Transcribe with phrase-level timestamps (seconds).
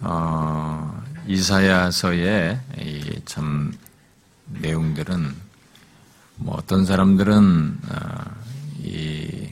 [0.00, 2.60] 어, 이사야서의
[3.24, 3.76] 참
[4.46, 5.34] 내용들은
[6.36, 8.24] 뭐 어떤 사람들은 어,
[8.80, 9.48] 이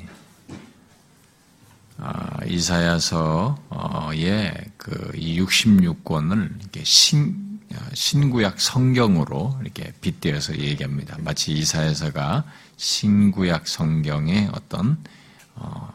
[1.98, 3.56] 어, 이사야서의
[4.76, 7.60] 그 66권을 이렇게 신,
[7.92, 11.16] 신구약 성경으로 이렇게 빗대어서 얘기합니다.
[11.20, 12.44] 마치 이사야서가
[12.76, 14.98] 신구약 성경의 어떤
[15.54, 15.90] 어,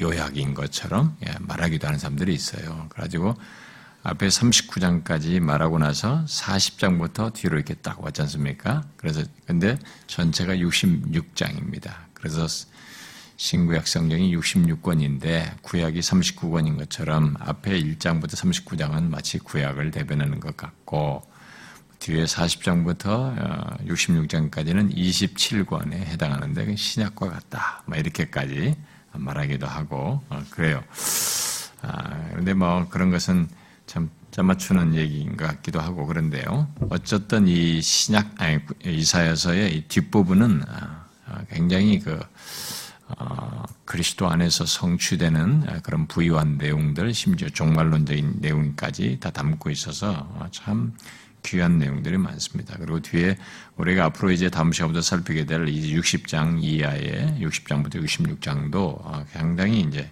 [0.00, 2.86] 요약인 것처럼 예, 말하기도 하는 사람들이 있어요.
[2.90, 3.34] 그래가지고
[4.02, 8.84] 앞에 39장까지 말하고 나서 40장부터 뒤로 이렇게 딱 왔지 않습니까?
[8.96, 11.92] 그래서 근데 전체가 66장입니다.
[12.14, 12.46] 그래서
[13.36, 21.22] 신구약 성경이 66권인데 구약이 39권인 것처럼 앞에 1장부터 39장은 마치 구약을 대변하는 것 같고
[21.98, 27.82] 뒤에 40장부터 66장까지는 어, 27권에 해당하는데 신약과 같다.
[27.86, 28.76] 뭐 이렇게까지
[29.12, 30.82] 말하기도 하고 어, 그래요.
[31.82, 33.48] 아, 근데 뭐 그런 것은
[33.86, 36.68] 참 짜맞추는 얘기인 것 같기도 하고 그런데요.
[36.90, 42.20] 어쨌든 이 신약 아니 이사야서의 이 뒷부분은 아, 아, 굉장히 그
[43.08, 50.92] 어, 그리스도 안에서 성취되는 그런 부유한 내용들, 심지어 종말론적인 내용까지 다 담고 있어서 참
[51.44, 52.76] 귀한 내용들이 많습니다.
[52.78, 53.36] 그리고 뒤에
[53.76, 60.10] 우리가 앞으로 이제 다음 시간부터 살피게 될 60장 이하의 60장부터 66장도 상당히 이제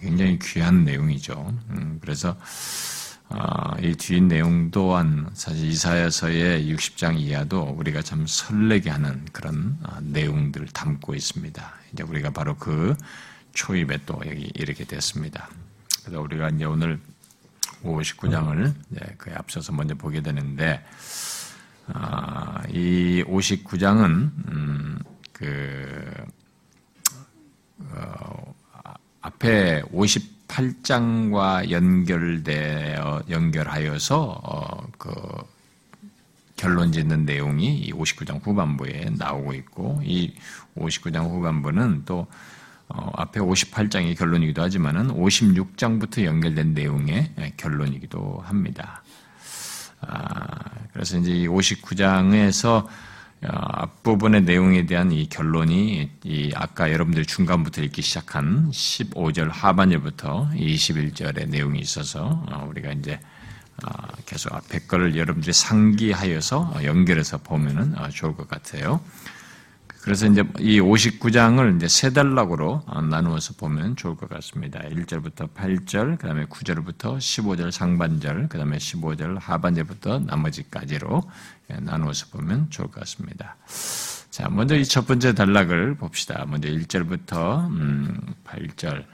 [0.00, 1.52] 굉장히 귀한 내용이죠.
[1.70, 2.36] 음, 그래서
[3.32, 10.66] 아, 이뒤 내용 또한 사실 이사야서의 60장 이하도 우리가 참 설레게 하는 그런 아, 내용들을
[10.68, 11.72] 담고 있습니다.
[11.92, 12.96] 이제 우리가 바로 그
[13.52, 15.48] 초입에 또 여기 이렇게 됐습니다.
[16.02, 16.98] 그래서 우리가 이제 오늘
[17.84, 18.74] 59장을
[19.16, 20.84] 그 앞서서 먼저 보게 되는데
[21.92, 24.06] 아, 이 59장은
[24.48, 24.98] 음,
[25.32, 26.12] 그
[27.92, 28.54] 어,
[29.22, 35.10] 앞에 58장과 연결되어 연결하여서 어, 그
[36.56, 40.34] 결론 짓는 내용이 이 59장 후반부에 나오고 있고 이
[40.76, 42.26] 59장 후반부는 또
[42.92, 49.02] 어, 앞에 58장이 결론이기도 하지만은 56장부터 연결된 내용의 결론이기도 합니다.
[50.00, 50.46] 아,
[50.92, 52.86] 그래서 이제 59장에서
[53.42, 61.48] 어, 앞부분의 내용에 대한 이 결론이 이 아까 여러분들 중간부터 읽기 시작한 15절 하반절부터 21절의
[61.48, 63.20] 내용이 있어서 어, 우리가 이제
[63.84, 63.90] 어,
[64.26, 69.00] 계속 앞에 거를 여러분들이 상기하여서 연결해서 보면은 좋을 것 같아요.
[70.02, 74.80] 그래서 이제 이 59장을 이제 세 단락으로 나누어서 보면 좋을 것 같습니다.
[74.80, 81.22] 1절부터 8절, 그 다음에 9절부터 15절 상반절, 그 다음에 15절 하반절부터 나머지까지로
[81.70, 83.56] 예, 나누어서 보면 좋을 것 같습니다.
[84.30, 86.46] 자, 먼저 이 첫 번째 단락을 봅시다.
[86.48, 87.68] 먼저 1절부터
[88.44, 89.04] 8절.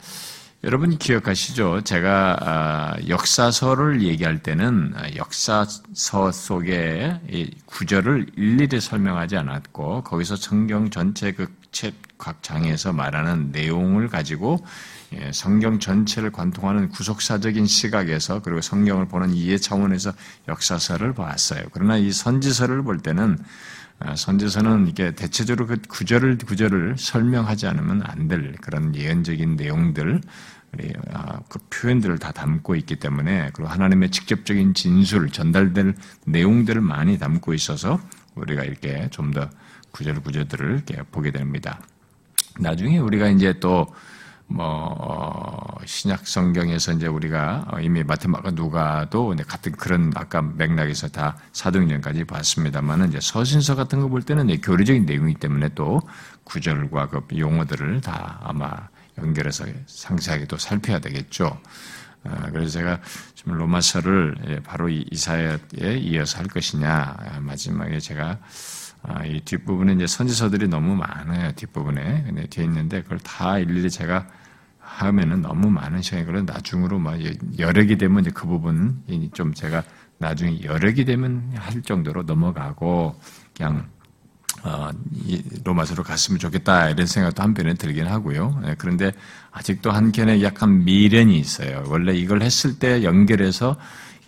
[0.57, 1.83] 음, 여러분 기억하시죠?
[1.83, 7.21] 제가 아, 역사서를 얘기할 때는 아, 역사서 속에
[7.67, 14.65] 구절을 일일이 설명하지 않았고 거기서 성경 전체 그각 장에서 말하는 내용을 가지고
[15.13, 20.13] 예, 성경 전체를 관통하는 구속사적인 시각에서 그리고 성경을 보는 이해 차원에서
[20.49, 21.63] 역사서를 봤어요.
[21.71, 23.45] 그러나 이 선지서를 볼 때는 아,
[24.15, 30.21] 선지서는 이게 대체적으로 그 구절을 구절을 설명하지 않으면 안 될 그런 예언적인 내용들,
[31.13, 35.95] 아, 그 표현들을 다 담고 있기 때문에 그리고 하나님의 직접적인 진술 전달될
[36.27, 38.01] 내용들을 많이 담고 있어서
[38.35, 39.49] 우리가 이렇게 좀 더
[39.93, 41.81] 구절 구절들을 이렇게 보게 됩니다.
[42.61, 43.87] 나중에 우리가 이제 또
[44.49, 44.65] 뭐
[44.99, 53.09] 어, 신약 성경에서 이제 우리가 이미 마테마가 누가도 같은 그런 아까 맥락에서 다 사도행전까지 봤습니다만은
[53.09, 56.01] 이제 서신서 같은 거 볼 때는 교리적인 내용이기 때문에 또
[56.45, 58.73] 구절과 그 용어들을 다 아마
[59.19, 61.59] 연결해서 상세하게 또 살펴야 되겠죠.
[62.25, 63.01] 아, 그래서 제가
[63.35, 68.39] 지금 로마서를 바로 이사야에 이어서 할 것이냐 마지막에 제가
[69.09, 71.53] 아, 이 뒷부분에 이제 선지서들이 너무 많아요.
[71.53, 72.25] 뒷부분에.
[72.27, 74.27] 근데 뒤에 있는데 그걸 다 일일이 제가
[74.79, 77.19] 하면은 너무 많은 시간이 걸려 나중으로 막
[77.59, 79.83] 여러 개 되면 이제 그 부분 좀 제가
[80.19, 80.61] 나중에
[80.95, 83.21] 개 되면 할 정도로 넘어가고
[83.57, 83.89] 그냥
[84.63, 84.91] 어,
[85.65, 88.59] 로마서로 갔으면 좋겠다 이런 생각도 한편에 들긴 하고요.
[88.63, 89.13] 네, 그런데
[89.53, 91.85] 아직도 한켠에 약간 미련이 있어요.
[91.89, 93.77] 원래 이걸 했을 때 연결해서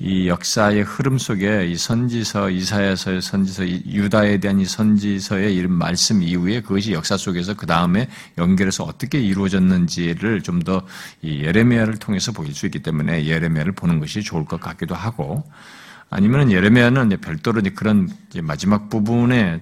[0.00, 6.60] 이 역사의 흐름 속에 이 선지서, 이사야서의 선지서, 유다에 대한 이 선지서의 이런 말씀 이후에
[6.62, 8.08] 그것이 역사 속에서 그 다음에
[8.38, 10.82] 연결해서 어떻게 이루어졌는지를 좀 더
[11.22, 15.44] 예레미야를 통해서 보일 수 있기 때문에 예레미야를 보는 것이 좋을 것 같기도 하고
[16.10, 18.08] 아니면 예레미야는 별도로 그런
[18.42, 19.60] 마지막 부분에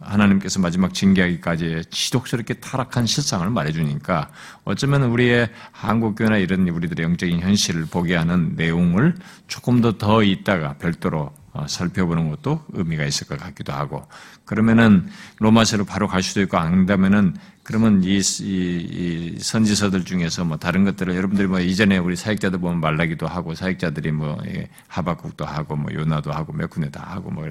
[0.00, 4.30] 하나님께서 마지막 징계하기까지 지독스럽게 타락한 실상을 말해주니까
[4.64, 9.16] 어쩌면 우리의 한국교나 이런 우리들의 영적인 현실을 보게 하는 내용을
[9.48, 14.06] 조금 더 더 있다가 별도로 어, 살펴보는 것도 의미가 있을 것 같기도 하고.
[14.44, 15.08] 그러면은
[15.38, 21.16] 로마서로 바로 갈 수도 있고 안다면은 그러면 이, 이, 이, 선지서들 중에서 뭐 다른 것들을
[21.16, 24.40] 여러분들이 뭐 이전에 우리 사역자들 보면 말라기도 하고 사역자들이 뭐
[24.86, 27.44] 하박국도 하고 뭐 요나도 하고 몇 군데 다 하고 뭐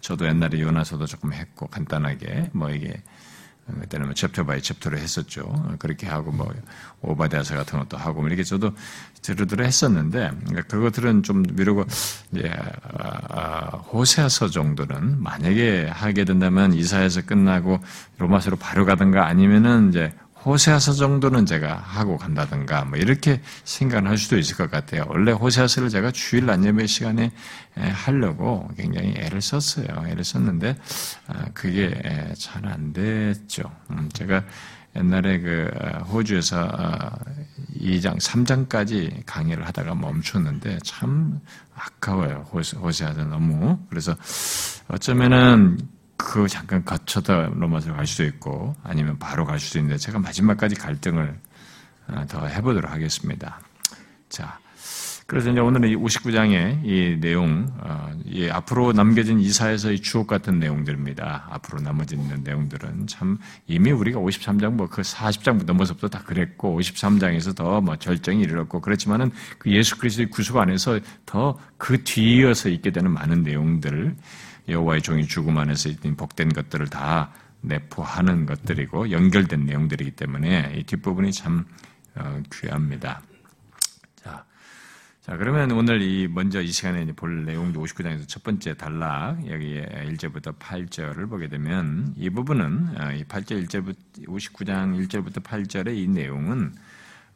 [0.00, 3.02] 저도 옛날에 요나서도 조금 했고 간단하게 뭐 이게
[3.66, 5.76] 그때는 뭐 chapter by chapter로 했었죠.
[5.78, 6.52] 그렇게 하고 뭐
[7.02, 8.72] 오바데아서 같은 것도 하고 뭐 이렇게 저도
[9.22, 11.84] 두루두루 했었는데 그러니까 그것들은 좀 미루고
[12.32, 12.52] 이제
[12.98, 17.80] 아, 아, 호세아서 정도는 만약에 하게 된다면 이사에서 끝나고
[18.18, 20.12] 로마서로 바로 가든가 아니면은 이제
[20.46, 25.04] 호세아서 정도는 제가 하고 간다든가 뭐 이렇게 생각을 할 수도 있을 것 같아요.
[25.08, 27.32] 원래 호세아서를 제가 주일 낮예배 시간에
[27.74, 29.86] 하려고 굉장히 애를 썼어요.
[30.06, 30.76] 애를 썼는데
[31.26, 31.90] 아, 그게
[32.38, 33.62] 잘 안 됐죠.
[33.90, 34.44] 음, 제가
[34.96, 35.70] 옛날에 그
[36.08, 36.68] 호주에서
[37.80, 41.40] 2장, 어, 3장까지 강의를 하다가 멈췄는데 참
[41.74, 42.46] 아까워요.
[42.52, 43.78] 호세아서 너무.
[43.90, 44.16] 그래서
[44.88, 45.78] 어쩌면은
[46.16, 51.38] 그 잠깐 거쳐다 로마서 갈 수도 있고 아니면 바로 갈 수도 있는데 제가 마지막까지 갈등을
[52.08, 53.60] 어, 더 해보도록 하겠습니다.
[54.28, 54.58] 자,
[55.26, 60.60] 그래서 이제 오늘은 이 59장의 이 내용, 어, 이 앞으로 남겨진 이사에서 의 주옥 같은
[60.60, 61.48] 내용들입니다.
[61.50, 67.56] 앞으로 남아진 있는 내용들은 참 이미 우리가 53장 뭐 그 40장 넘어서부터 다 그랬고 53장에서
[67.56, 73.10] 더 뭐 절정이 이르렀고 그렇지만은 그 예수 그리스도의 구속 안에서 더 그 뒤이어서 있게 되는
[73.10, 74.16] 많은 내용들을
[74.68, 81.32] 여호와의 종이 죽음 안에서 있는 복된 것들을 다 내포하는 것들이고 연결된 내용들이기 때문에 이 뒷부분이
[81.32, 81.64] 참
[82.14, 83.22] 어, 귀합니다.
[84.16, 84.44] 자,
[85.20, 90.58] 자 그러면 오늘 이 먼저 이 시간에 볼 내용도 59장에서 첫 번째 단락 여기에 1절부터
[90.58, 96.74] 8절을 보게 되면 이 부분은 어, 이 8절 1절부터 59장 1절부터 8절의 이 내용은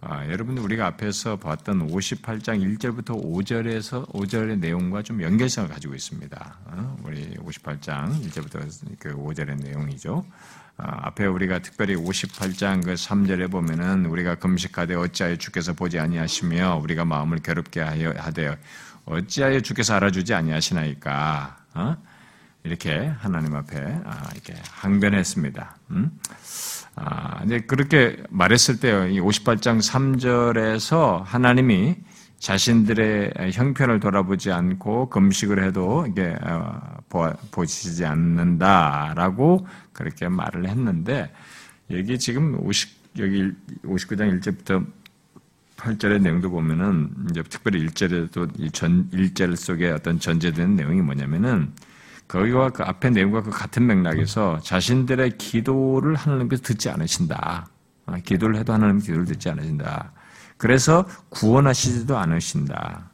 [0.03, 6.59] 아, 여러분들 우리가 앞에서 봤던 58장 1절부터 5절에서 5절의 내용과 좀 연결성을 가지고 있습니다.
[6.65, 6.97] 어?
[7.05, 10.25] 우리 58장 1절부터 그 5절의 내용이죠.
[10.79, 17.05] 아, 앞에 우리가 특별히 58장 그 3절에 보면은 우리가 금식하되 어찌하여 주께서 보지 아니하시며 우리가
[17.05, 18.57] 마음을 괴롭게 하여 하되
[19.05, 21.97] 어찌하여 주께서 알아주지 아니하시나이까 어?
[22.65, 25.77] 이렇게 하나님 앞에 아, 이렇게 항변했습니다.
[25.91, 26.19] 음?
[26.97, 31.97] 아, 이제 그렇게 말했을 때, 이 58장 3절에서 하나님이
[32.39, 36.81] 자신들의 형편을 돌아보지 않고 금식을 해도 이게 어,
[37.51, 41.31] 보시지 않는다라고 그렇게 말을 했는데
[41.91, 43.53] 여기 지금 50 여기
[43.85, 44.87] 59장 1절부터
[45.77, 51.73] 8절의 내용도 보면은 이제 특별히 1절에도 이 전 1절 속에 어떤 전제되는 내용이 뭐냐면은
[52.31, 57.67] 거기와 그 앞에 내용과 그 같은 맥락에서 자신들의 기도를 하나님께서 듣지 않으신다.
[58.07, 60.13] 아, 기도를 해도 하나님 기도를 듣지 않으신다.
[60.57, 63.11] 그래서 구원하시지도 않으신다.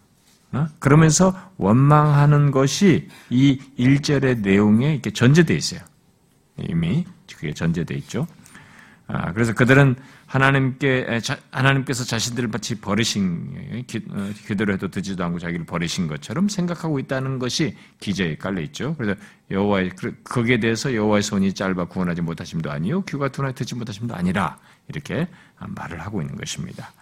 [0.53, 0.67] 어?
[0.79, 5.81] 그러면서 원망하는 것이 이 1절의 내용에 이렇게 전제되어 있어요.
[6.59, 8.27] 이미 그게 전제되어 있죠.
[9.07, 11.21] 아, 그래서 그들은 하나님께
[11.51, 17.77] 하나님께서 자신들을 마치 버리신 어, 기대로 해도 듣지도 않고 자기를 버리신 것처럼 생각하고 있다는 것이
[18.01, 18.95] 기저에 깔려 있죠.
[18.99, 19.19] 그래서
[19.51, 24.59] 여호와의 그, 거기에 대해서 여호와의 손이 짧아 구원하지 못하심도 아니요 귀가 둔하 듣지 못하심도 아니라
[24.89, 25.29] 이렇게
[25.59, 26.93] 말을 하고 있는 것입니다.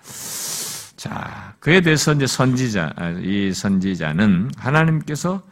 [0.97, 5.43] 자, 그에 대해서 이제 선지자 아, 이 선지자는 하나님께서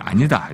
[0.00, 0.48] 아니다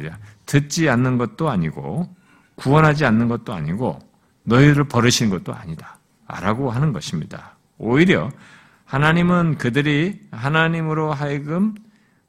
[0.47, 2.15] 듣지 않는 것도 아니고
[2.57, 3.99] 구원하지 않는 것도 아니고
[4.45, 5.99] 너희를 버리신 것도 아니다.
[6.41, 7.57] 라고 하는 것입니다.
[7.79, 8.31] 오히려
[8.85, 11.75] 하나님은 그들이 하나님으로 하여금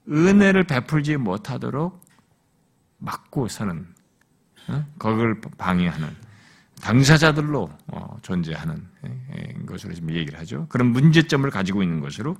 [0.09, 2.01] 은혜를 베풀지 못하도록
[2.97, 3.87] 막고 서는,
[4.69, 4.85] 어?
[4.97, 6.09] 그걸 방해하는
[6.81, 8.85] 당사자들로 어, 존재하는
[9.65, 10.67] 것으로 지금 얘기를 하죠.
[10.67, 12.35] 그런 문제점을 가지고 있는 것으로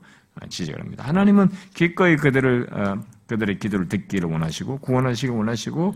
[0.49, 1.05] 지적을 합니다.
[1.07, 5.95] 하나님은 기꺼이 그들을 어, 그들의 기도를 듣기를 원하시고 구원하시기 원하시고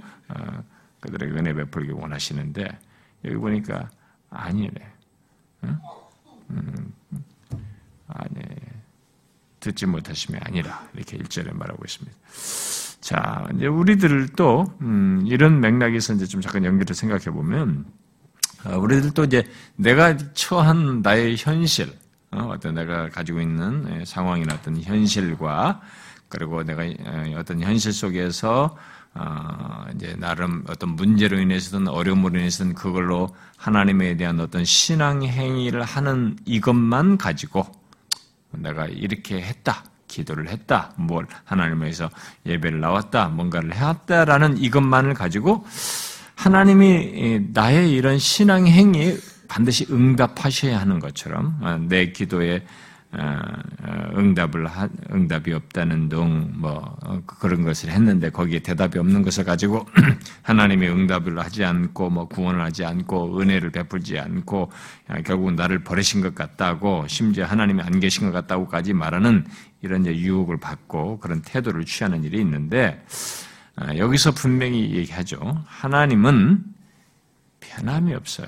[1.01, 2.79] 그들에게 은혜 베풀기 원하시는데
[3.25, 3.89] 여기 보니까
[4.29, 4.96] 아니래.
[5.67, 5.79] 응?
[6.51, 6.93] 음,
[8.07, 8.41] 아니,
[9.59, 12.17] 듣지 못하심이 아니라 이렇게 일절에 말하고 있습니다.
[13.01, 17.85] 자, 이제 우리들도 음, 이런 맥락에서 이제 좀 잠깐 연결을 생각해 보면
[18.65, 19.43] 어, 우리들도 이제
[19.75, 21.93] 내가 처한 나의 현실,
[22.31, 25.81] 어, 떤 내가 가지고 있는 예, 상황이나 어떤 현실과
[26.27, 28.75] 그리고 내가 어, 어떤 현실 속에서
[29.17, 36.35] 어, 이제 나름 어떤 문제로 인해서든 어려움으로 인해서든 그걸로 하나님에 대한 어떤 신앙 행위를 하는
[36.45, 37.65] 이것만 가지고
[38.51, 39.83] 내가 이렇게 했다.
[40.07, 40.93] 기도를 했다.
[40.95, 42.09] 뭘 하나님에서
[42.45, 43.27] 예배를 나왔다.
[43.29, 45.65] 뭔가를 해왔다라는 이것만을 가지고
[46.35, 52.65] 하나님이 나의 이런 신앙 행위에 반드시 응답하셔야 하는 것처럼 어, 내 기도에
[53.13, 54.67] 응답을
[55.11, 59.87] 응답이 없다는 둥 뭐 그런 것을 했는데 거기에 대답이 없는 것을 가지고
[60.41, 64.71] 하나님이 응답을 하지 않고 뭐 구원을 하지 않고 은혜를 베풀지 않고
[65.25, 69.45] 결국 나를 버리신 것 같다고 심지어 하나님이 안 계신 것 같다고까지 말하는
[69.81, 73.05] 이런 유혹을 받고 그런 태도를 취하는 일이 있는데
[73.97, 75.63] 여기서 분명히 얘기하죠.
[75.67, 76.63] 하나님은
[77.59, 78.47] 변함이 없어요.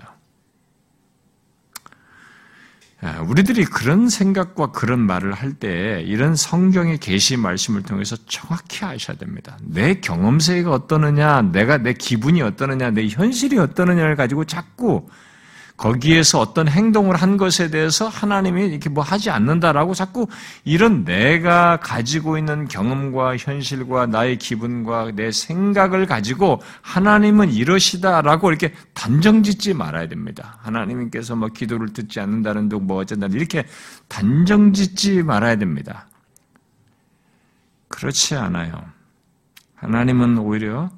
[3.01, 9.17] 아, 우리들이 그런 생각과 그런 말을 할 때 이런 성경의 계시 말씀을 통해서 정확히 아셔야
[9.17, 9.57] 됩니다.
[9.63, 15.07] 내 경험세가 어떠느냐, 내가 내 기분이 어떠느냐, 내 현실이 어떠느냐를 가지고 자꾸
[15.79, 20.27] 거기에서 어떤 행동을 한 것에 대해서 하나님이 이렇게 뭐 하지 않는다라고 자꾸
[20.65, 29.41] 이런 내가 가지고 있는 경험과 현실과 나의 기분과 내 생각을 가지고 하나님은 이러시다라고 이렇게 단정
[29.41, 30.57] 짓지 말아야 됩니다.
[30.59, 33.65] 하나님께서 뭐 기도를 듣지 않는다는 둥뭐 어쩐다 이렇게
[34.09, 36.07] 단정 짓지 말아야 됩니다.
[37.87, 38.83] 그렇지 않아요.
[39.75, 40.89] 하나님은 오히려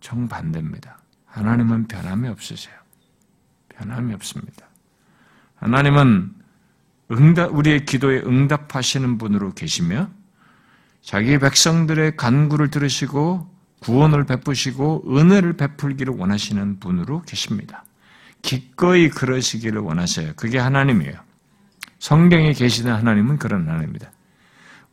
[0.00, 0.96] 정반대입니다.
[1.26, 2.85] 하나님은 변함이 없으세요.
[3.78, 4.66] 변함이 없습니다.
[5.56, 6.32] 하나님은
[7.12, 10.08] 응답, 우리의 기도에 응답하시는 분으로 계시며
[11.02, 17.84] 자기 백성들의 간구를 들으시고 구원을 베푸시고 은혜를 베풀기를 원하시는 분으로 계십니다.
[18.42, 20.32] 기꺼이 그러시기를 원하셔요.
[20.36, 21.14] 그게 하나님이에요.
[21.98, 24.10] 성경에 계시는 하나님은 그런 하나님입니다.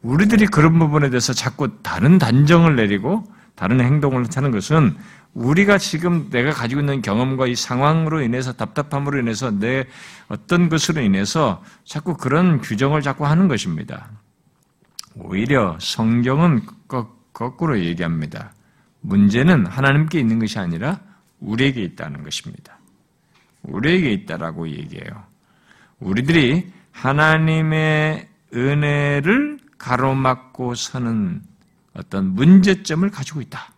[0.02, 3.24] 우리들이 그런 부분에 대해서 자꾸 다른 단정을 내리고
[3.56, 4.96] 다른 행동을 하는 것은
[5.34, 9.86] 우리가 지금 내가 가지고 있는 경험과 이 상황으로 인해서 답답함으로 인해서 내
[10.28, 14.10] 어떤 것으로 인해서 자꾸 그런 규정을 자꾸 하는 것입니다.
[15.16, 16.62] 오히려 성경은
[17.34, 18.54] 거꾸로 얘기합니다.
[19.02, 21.00] 문제는 하나님께 있는 것이 아니라
[21.40, 22.78] 우리에게 있다는 것입니다.
[23.64, 25.24] 우리에게 있다라고 얘기해요.
[26.00, 31.42] 우리들이 하나님의 은혜를 가로막고 서는
[31.94, 33.74] 어떤 문제점을 가지고 있다.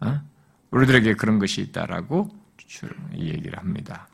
[0.00, 0.20] 어?
[0.72, 2.28] 우리들에게 그런 것이 있다라고
[3.16, 4.08] 얘기를 합니다.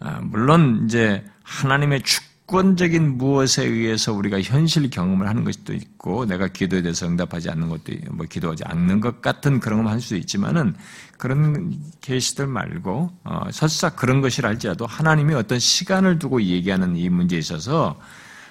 [0.00, 6.82] 아, 물론 이제 하나님의 주권적인 무엇에 의해서 우리가 현실 경험을 하는 것도 있고 내가 기도에
[6.82, 10.74] 대해서 응답하지 않는 것도 뭐 기도하지 않는 것 같은 그런 걸 할 수도 있지만은
[11.16, 17.38] 그런 계시들 말고 어, 설사 그런 것이라 할지라도 하나님이 어떤 시간을 두고 얘기하는 이 문제에
[17.38, 18.00] 있어서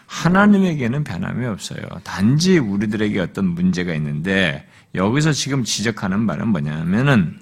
[0.06, 1.82] 하나님에게는 변함이 없어요.
[2.04, 7.40] 단지 우리들에게 어떤 문제가 있는데 여기서 지금 지적하는 말은 뭐냐면은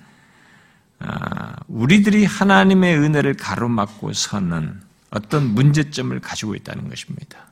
[0.99, 7.47] 아, 우리들이 하나님의 은혜를 가로막고 서는 어떤 문제점을 가지고 있다는 것입니다.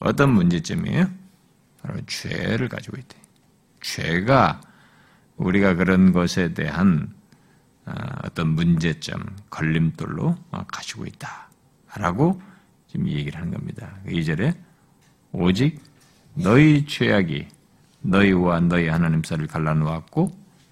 [0.00, 1.08] 어떤 문제점이에요?
[1.82, 3.16] 바로 죄를 가지고 있다.
[3.80, 4.60] 죄가
[5.36, 7.12] 우리가 그런 것에 대한
[7.86, 7.92] 아,
[8.24, 10.36] 어떤 문제점, 걸림돌로
[10.68, 12.42] 가지고 있다라고
[12.88, 13.98] 지금 얘기를 하는 겁니다.
[14.06, 14.56] 2절에
[15.32, 15.80] 오직
[16.34, 17.48] 너희 죄악이
[18.04, 20.30] 너희와 너희 하나님 사를 갈라놓았고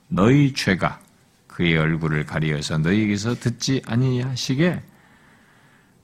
[0.09, 1.01] 너희 죄가
[1.47, 4.83] 그의 얼굴을 가리어서 너희에게서 듣지 아니하시게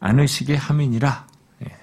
[0.01, 1.27] 않으시게 함이니라.
[1.65, 1.77] 예.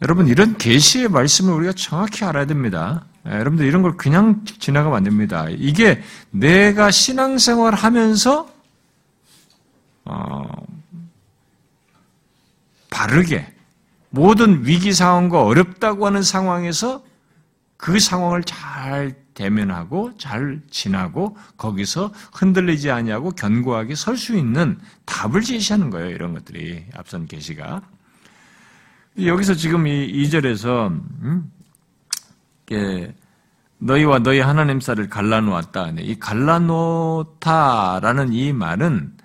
[0.00, 3.04] 여러분 이런 계시의 말씀을 우리가 정확히 알아야 됩니다.
[3.26, 5.46] 예, 여러분들 이런 걸 그냥 지나가면 안 됩니다.
[5.50, 8.50] 이게 내가 신앙생활 하면서
[10.04, 10.44] 어,
[12.90, 13.52] 바르게
[14.10, 17.02] 모든 위기 상황과 어렵다고 하는 상황에서
[17.82, 25.90] 그 상황을 잘 대면하고 잘 지나고 거기서 흔들리지 아니하고 견고하게 설 수 있는 답을 제시하는
[25.90, 26.10] 거예요.
[26.10, 27.82] 이런 것들이 앞선 계시가
[29.20, 30.90] 여기서 지금 이 2절에서
[31.22, 31.50] 음,
[33.78, 35.94] 너희와 너희 하나님 쌀을 갈라놓았다.
[36.02, 39.16] 이 갈라놓다라는 이 말은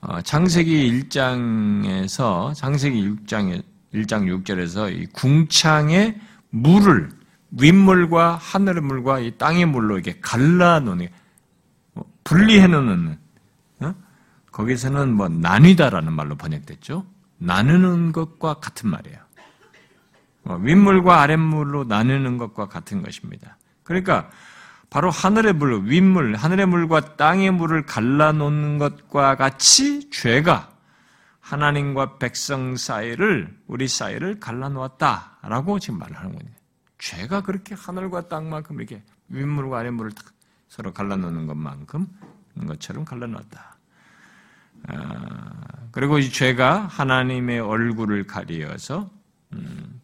[0.00, 7.19] 어, 창세기 1장에서 창세기 6장에 1장 6절에서 이 궁창의 물을
[7.52, 11.08] 윗물과 하늘의 물과 이 땅의 물로 이렇게 갈라놓는
[11.94, 13.18] 뭐 분리해 놓는
[13.80, 13.94] 어?
[14.52, 17.04] 거기서는 뭐 나뉘다라는 말로 번역됐죠.
[17.38, 19.18] 나누는 것과 같은 말이에요.
[20.44, 23.56] 어, 윗물과 아랫물로 나누는 것과 같은 것입니다.
[23.82, 24.30] 그러니까
[24.88, 30.70] 바로 하늘의 물, 윗물, 하늘의 물과 땅의 물을 갈라놓는 것과 같이 죄가
[31.40, 36.59] 하나님과 백성 사이를 우리 사이를 갈라놓았다라고 지금 말을 하는 거예요.
[37.00, 40.12] 죄가 그렇게 하늘과 땅만큼 이렇게 윗물과 아랫물을
[40.68, 42.06] 서로 갈라놓는 것만큼
[42.66, 43.76] 것처럼 갈라놨다.
[44.88, 45.50] 아,
[45.92, 49.10] 그리고 이 죄가 하나님의 얼굴을 가리어서
[49.52, 50.00] 음,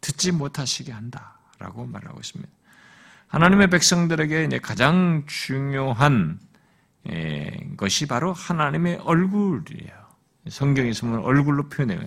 [0.00, 2.50] 듣지 못하시게 한다라고 말하고 있습니다.
[3.28, 6.40] 하나님의 백성들에게 가장 중요한
[7.76, 10.00] 것이 바로 하나님의 얼굴이에요.
[10.48, 12.00] 성경에서 보면 얼굴로 표현해요.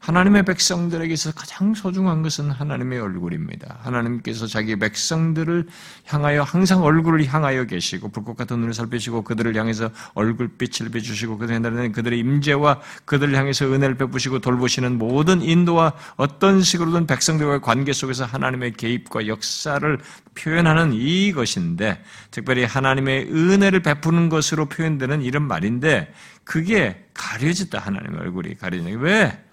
[0.00, 3.78] 하나님의 백성들에게 서 가장 소중한 것은 하나님의 얼굴입니다.
[3.80, 5.66] 하나님께서 자기 백성들을
[6.06, 12.18] 향하여 항상 얼굴을 향하여 계시고 불꽃 같은 눈을 살피시고 그들을 향해서 얼굴빛을 비주시고 그들의 그들의
[12.18, 19.26] 임재와 그들을 향해서 은혜를 베푸시고 돌보시는 모든 인도와 어떤 식으로든 백성들과의 관계 속에서 하나님의 개입과
[19.26, 19.98] 역사를
[20.34, 26.14] 표현하는 이것인데 특별히 하나님의 은혜를 베푸는 것으로 표현되는 이런 말인데
[26.44, 29.47] 그게 가려졌다 하나님의 얼굴이 가려지는 왜?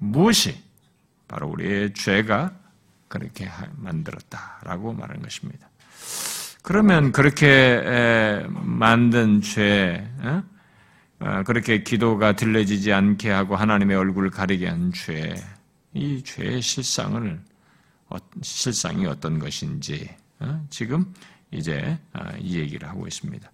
[0.00, 0.60] 무엇이
[1.28, 2.52] 바로 우리의 죄가
[3.06, 5.68] 그렇게 만들었다라고 말하는 것입니다.
[6.62, 10.42] 그러면 그렇게 만든 죄, 어?
[11.20, 15.34] 어, 그렇게 기도가 들려지지 않게 하고 하나님의 얼굴을 가리게 한 죄,
[15.92, 17.40] 이 죄의 실상을
[18.08, 20.08] 어, 실상이 어떤 것인지
[20.70, 21.12] 지금
[21.50, 21.98] 이제
[22.38, 23.50] 이 얘기를 하고 있습니다.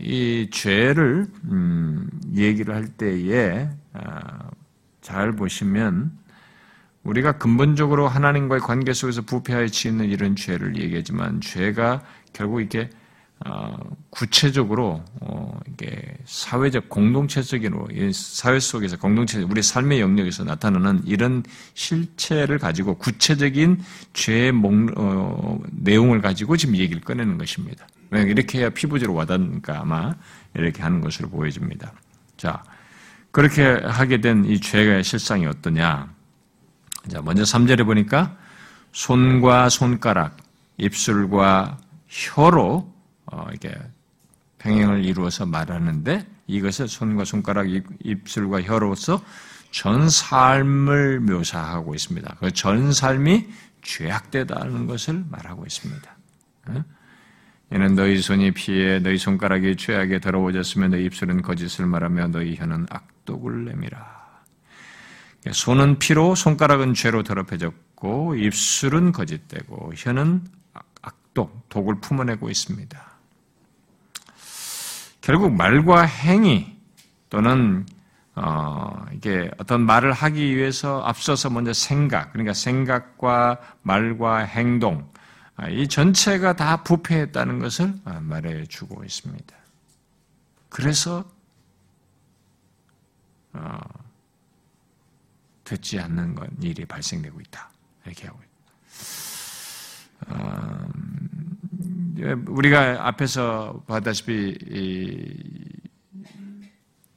[0.00, 3.85] 이 죄를 음, 얘기를 할 때에 아,
[5.00, 6.12] 잘 보시면
[7.04, 12.90] 우리가 근본적으로 하나님과의 관계 속에서 부패하여 지는 이런 죄를 얘기하지만 죄가 결국 이렇게
[13.44, 13.76] 어,
[14.08, 21.42] 구체적으로 어, 이게 사회적 공동체적으로 사회 속에서 공동체 우리 삶의 영역에서 나타나는 이런
[21.74, 23.82] 실체를 가지고 구체적인
[24.14, 27.86] 죄의 목, 어, 내용을 가지고 지금 얘기를 꺼내는 것입니다.
[28.12, 30.14] 이렇게 해야 피부적으로 와닿으니까 아마
[30.54, 31.92] 이렇게 하는 것으로 보여집니다.
[32.38, 32.62] 자,
[33.36, 36.10] 그렇게 하게 된 이 죄의 실상이 어떠냐?
[37.08, 38.34] 자, 먼저 3절에 보니까
[38.92, 40.38] 손과 손가락,
[40.78, 41.76] 입술과
[42.08, 42.90] 혀로
[43.26, 43.74] 어, 이게
[44.56, 47.66] 병행을 이루어서 말하는데 이것을 손과 손가락,
[48.02, 49.22] 입술과 혀로서
[49.70, 52.36] 전 삶을 묘사하고 있습니다.
[52.40, 53.48] 그 전 삶이
[53.82, 56.16] 죄악되다는 것을 말하고 있습니다.
[57.70, 63.15] 이는 너희 손이 피해 너희 손가락이 죄악에 더러워졌으며 너희 입술은 거짓을 말하며 너희 혀는 악
[63.26, 64.16] 악독을 내밀라.
[65.52, 70.44] 손은 피로, 손가락은 죄로 더럽혀졌고, 입술은 거짓되고, 혀는
[71.02, 73.06] 악독, 독을 품어내고 있습니다.
[75.20, 76.76] 결국 말과 행위
[77.28, 77.84] 또는
[78.36, 85.10] 어, 이게 어떤 말을 하기 위해서 앞서서 먼저 생각, 그러니까 생각과 말과 행동,
[85.56, 89.56] 아, 이 전체가 다 부패했다는 것을 말해 주고 있습니다.
[90.68, 91.24] 그래서
[93.56, 93.78] 어,
[95.64, 97.70] 듣지 않는 건 일이 발생되고 있다.
[98.04, 98.40] 이렇게 하고.
[100.28, 100.88] 어,
[102.48, 104.56] 우리가 앞에서 봤다시피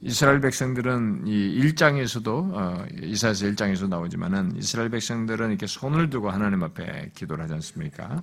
[0.02, 7.10] 이스라엘 백성들은 이 1장에서도 어, 이사에서 1장에서 나오지만은 이스라엘 백성들은 이렇게 손을 두고 하나님 앞에
[7.14, 8.22] 기도를 하지 않습니까?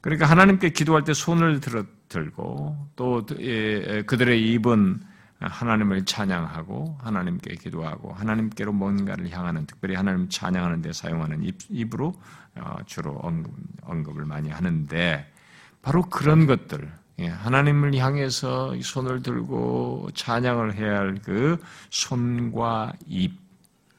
[0.00, 1.60] 그러니까 하나님께 기도할 때 손을
[2.08, 5.00] 들고 또 예, 그들의 입은
[5.40, 12.14] 하나님을 찬양하고 하나님께 기도하고 하나님께로 뭔가를 향하는 특별히 하나님 찬양하는 데 사용하는 입, 으로
[12.56, 15.32] 어, 주로 언급, 언급 을 많이 하는데
[15.80, 23.38] 바로 그런 것들 예, 하나님을 향해서 손을 들고 찬양을 해야 할 그 손과 입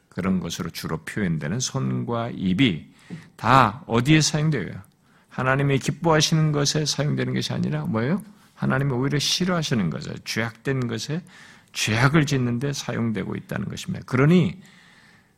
[0.10, 2.94] 그런 것으로 주로 표현되는 손과 입이
[3.36, 4.72] 다 어디에 사용돼요?
[5.30, 8.22] 하나님이 기뻐하시는 것에 사용되는 것이 아니라 뭐예요?
[8.60, 11.24] 하나님이 오히려 싫어하시는 것을 죄악된 것에
[11.72, 14.04] 죄악을 짓는데 사용되고 있다는 것입니다.
[14.06, 14.60] 그러니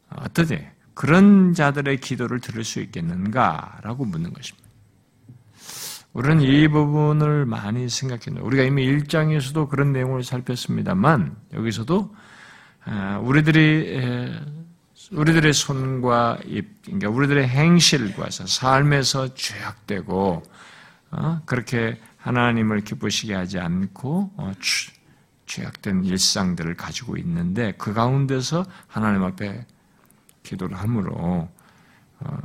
[0.09, 0.67] 어떠지?
[0.95, 4.67] 그런 자들의 기도를 들을 수 있겠는가라고 묻는 것입니다.
[6.13, 12.15] 우리는 이 부분을 많이 생각했는데 우리가 이미 1장에서도 그런 내용을 살폈습니다만 여기서도
[12.85, 14.35] 아, 우리들이
[15.11, 20.43] 우리들의 손과 입, 그러니까 우리들의 행실과 삶에서 죄악되고
[21.11, 24.51] 어, 그렇게 하나님을 기쁘시게 하지 않고 어,
[25.45, 29.65] 죄악된 일상들을 가지고 있는데 그 가운데서 하나님 앞에
[30.43, 31.49] 기도를 함으로
[32.19, 32.37] 어,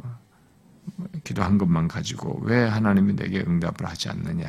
[1.25, 4.49] 기도한 것만 가지고 왜 하나님이 내게 응답을 하지 않느냐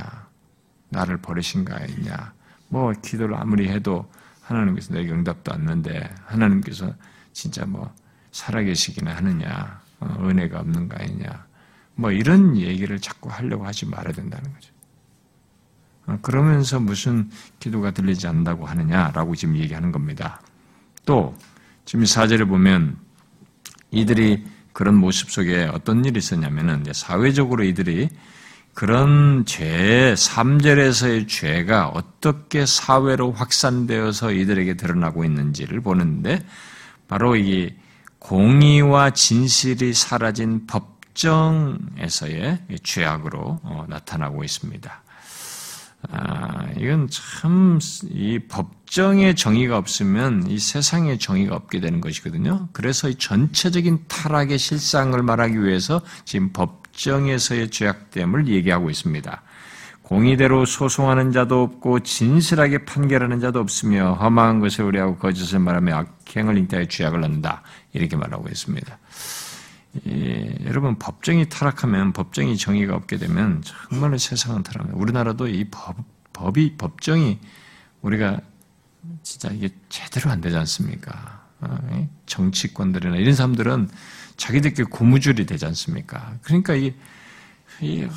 [0.90, 2.34] 나를 버리신 거 아니냐
[2.70, 4.10] 뭐 기도를 아무리 해도
[4.42, 6.94] 하나님께서 내게 응답도 않는데 하나님께서
[7.34, 7.94] 진짜 뭐
[8.32, 11.46] 살아계시기나 하느냐 어, 은혜가 없는 거 아니냐
[11.96, 14.77] 뭐 이런 얘기를 자꾸 하려고 하지 말아야 된다는 거죠.
[16.08, 20.42] 어, 그러면서 무슨 기도가 들리지 않는다고 하느냐라고 지금 얘기하는 겁니다.
[21.06, 21.36] 또
[21.86, 22.98] 지금 사절에 보면
[23.92, 24.44] 이들이
[24.74, 28.10] 그런 모습 속에 어떤 일이 있었냐면은 사회적으로 이들이
[28.74, 36.46] 그런 죄, 3절에서의 죄가 어떻게 사회로 확산되어서 이들에게 드러나고 있는지를 보는데
[37.08, 37.74] 바로 이
[38.20, 45.04] 공의와 진실이 사라진 법정에서의 죄악으로 어, 나타나고 있습니다.
[46.10, 47.80] 아, 이건 참,
[48.12, 52.70] 이 법정의 정의가 없으면 이 세상의 정의가 없게 되는 것이거든요.
[52.72, 59.42] 그래서 이 전체적인 타락의 실상을 말하기 위해서 지금 법정에서의 죄악됨을 얘기하고 있습니다.
[60.04, 66.86] 공의대로 소송하는 자도 없고 진실하게 판결하는 자도 없으며 험한 것을 우려하고 거짓을 말하며 악행을 잉태하여
[66.86, 67.62] 죄악을 낳는다.
[67.92, 68.98] 이렇게 말하고 있습니다.
[70.08, 75.00] 예, 여러분 법정이 타락하면 법정이 정의가 없게 되면 정말로 세상은 타락합니다.
[75.00, 75.96] 우리나라도 이 법,
[76.34, 77.40] 법이 법정이
[78.02, 78.40] 우리가
[79.24, 81.46] 진짜 이게 제대로 안 되지 않습니까?
[81.62, 83.90] 어, 정치권들이나 이런 사람들은
[84.36, 86.36] 자기들끼리 고무줄이 되지 않습니까?
[86.44, 86.96] 그러니까 이게,
[87.82, 88.10] 이게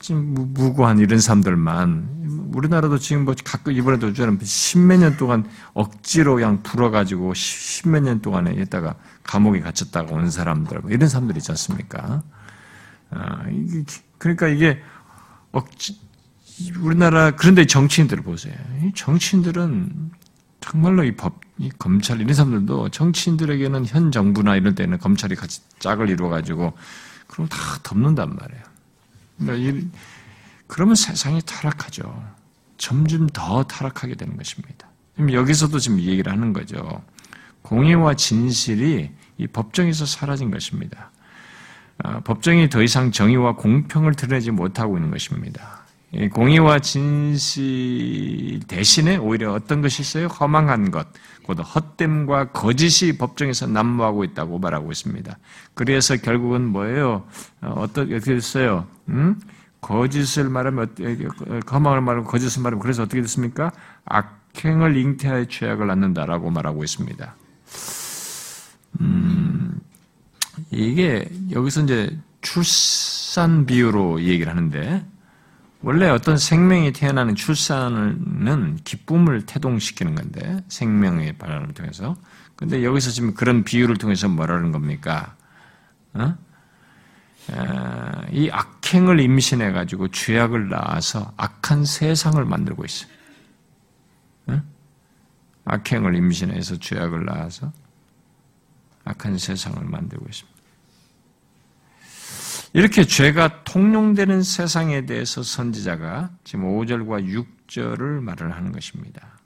[0.00, 6.62] 지금 무고한 이런 사람들만 우리나라도 지금 뭐 가끔 이번에도 저는 십몇 년 동안 억지로 그냥
[6.62, 8.94] 불어가지고 십몇 년 동안에 있다가
[9.28, 12.22] 감옥에 갇혔다가 온 사람들 뭐 이런 사람들 있지 않습니까?
[13.10, 13.84] 아, 이게,
[14.16, 14.80] 그러니까 이게
[15.52, 16.00] 억지
[16.80, 18.54] 우리나라 그런데 정치인들을 보세요.
[18.82, 20.10] 이 정치인들은
[20.60, 26.08] 정말로 이 법, 이 검찰 이런 사람들도 정치인들에게는 현 정부나 이런 때는 검찰이 같이 짝을
[26.08, 26.72] 이루어가지고
[27.26, 28.62] 그럼 다 덮는단 말이에요.
[29.38, 29.88] 그러니까
[30.66, 32.34] 그러면 세상이 타락하죠.
[32.78, 34.88] 점점 더 타락하게 되는 것입니다.
[35.18, 37.02] 여기서도 지금 얘기를 하는 거죠.
[37.68, 41.10] 공의와 진실이 이 법정에서 사라진 것입니다.
[42.02, 45.84] 아, 법정이 더 이상 정의와 공평을 드러내지 못하고 있는 것입니다.
[46.32, 50.28] 공의와 진실 대신에 오히려 어떤 것이 있어요?
[50.28, 51.06] 허망한 것,
[51.44, 55.36] 곧 헛됨과 거짓이 법정에서 난무하고 있다고 말하고 있습니다.
[55.74, 57.26] 그래서 결국은 뭐예요?
[57.60, 58.86] 어, 어떻게 됐어요?
[59.10, 59.38] 음?
[59.82, 60.94] 거짓을 말하면
[61.70, 63.70] 허망을 말하면 거짓을 말하면 그래서 어떻게 됐습니까?
[64.06, 67.34] 악행을 잉태하여 죄악을 낳는다라고 말하고 있습니다.
[69.00, 69.80] 음,
[70.70, 75.04] 이게 여기서 이제 출산 비유로 얘기를 하는데
[75.80, 82.16] 원래 어떤 생명이 태어나는 출산은 기쁨을 태동시키는 건데 생명의 발현을 통해서
[82.56, 85.36] 근데 여기서 지금 그런 비유를 통해서 뭐라는 겁니까?
[86.14, 86.34] 어?
[88.32, 93.10] 이 악행을 임신해 가지고 죄악을 낳아서 악한 세상을 만들고 있어요.
[94.48, 94.62] 어?
[95.68, 97.72] 악행을 임신해서 죄악을 낳아서
[99.04, 100.58] 악한 세상을 만들고 있습니다.
[102.74, 109.37] 이렇게 죄가 통용되는 세상에 대해서 선지자가 지금 5절과 6절을 말을 하는 것입니다.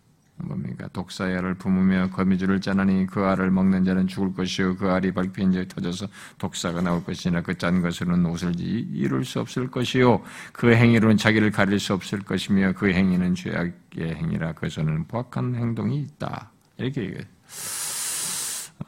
[0.44, 0.88] 뭡니까?
[0.92, 6.07] 독사야를 품으며 거미줄을 짜나니 그 알을 먹는 자는 죽을 것이요 그 알이 자 터져서
[6.38, 10.20] 독사가 나올 것이나 그 짠 것으로는 옷을 이룰 수 없을 것이요
[10.52, 16.50] 그 행위로는 자기를 가릴 수 없을 것이며 그 행위는 죄악의 행위라 그것은 포악한 행동이 있다.
[16.78, 17.22] 이렇게 얘기해요.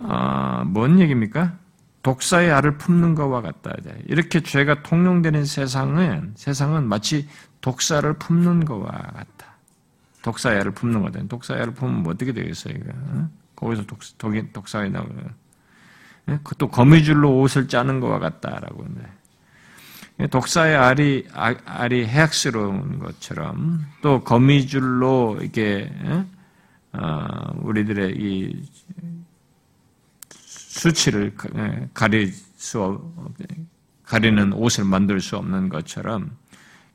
[0.01, 1.57] 아, 뭔 얘기입니까?
[2.03, 3.73] 독사의 알을 품는 것과 같다.
[4.07, 7.29] 이렇게 죄가 통용되는 세상은 세상은 마치
[7.61, 9.54] 독사를 품는 것과 같다.
[10.61, 11.29] 알을 품는.
[11.29, 12.75] 독사의 알을 품으면 뭐 어떻게 되겠어요?
[12.75, 12.93] 이거?
[13.57, 15.13] 거기서 독, 독이, 독사가 나오고
[16.59, 18.87] 또 거미줄로 옷을 짜는 것과 같다라고.
[20.31, 25.93] 독사의 알이 알이 해악스러운 것처럼 또 거미줄로 이렇게
[26.93, 27.27] 어,
[27.63, 28.63] 우리들의 이
[30.29, 33.13] 수치를 예, 가릴 수
[34.05, 36.37] 가리는 옷을 만들 수 없는 것처럼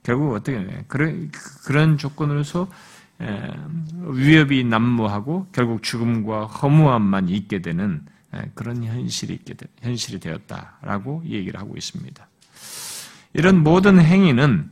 [0.04, 1.32] 결국 어떻게 그런
[1.66, 2.76] 그런 조건으로서 예,
[3.20, 8.02] 위협이 난무하고 결국 죽음과 허무함만 있게 되는
[8.36, 12.28] 예, 그런 현실이 있게 되, 현실이 되었다라고 얘기를 하고 있습니다.
[13.34, 14.70] 이런 모든 행위는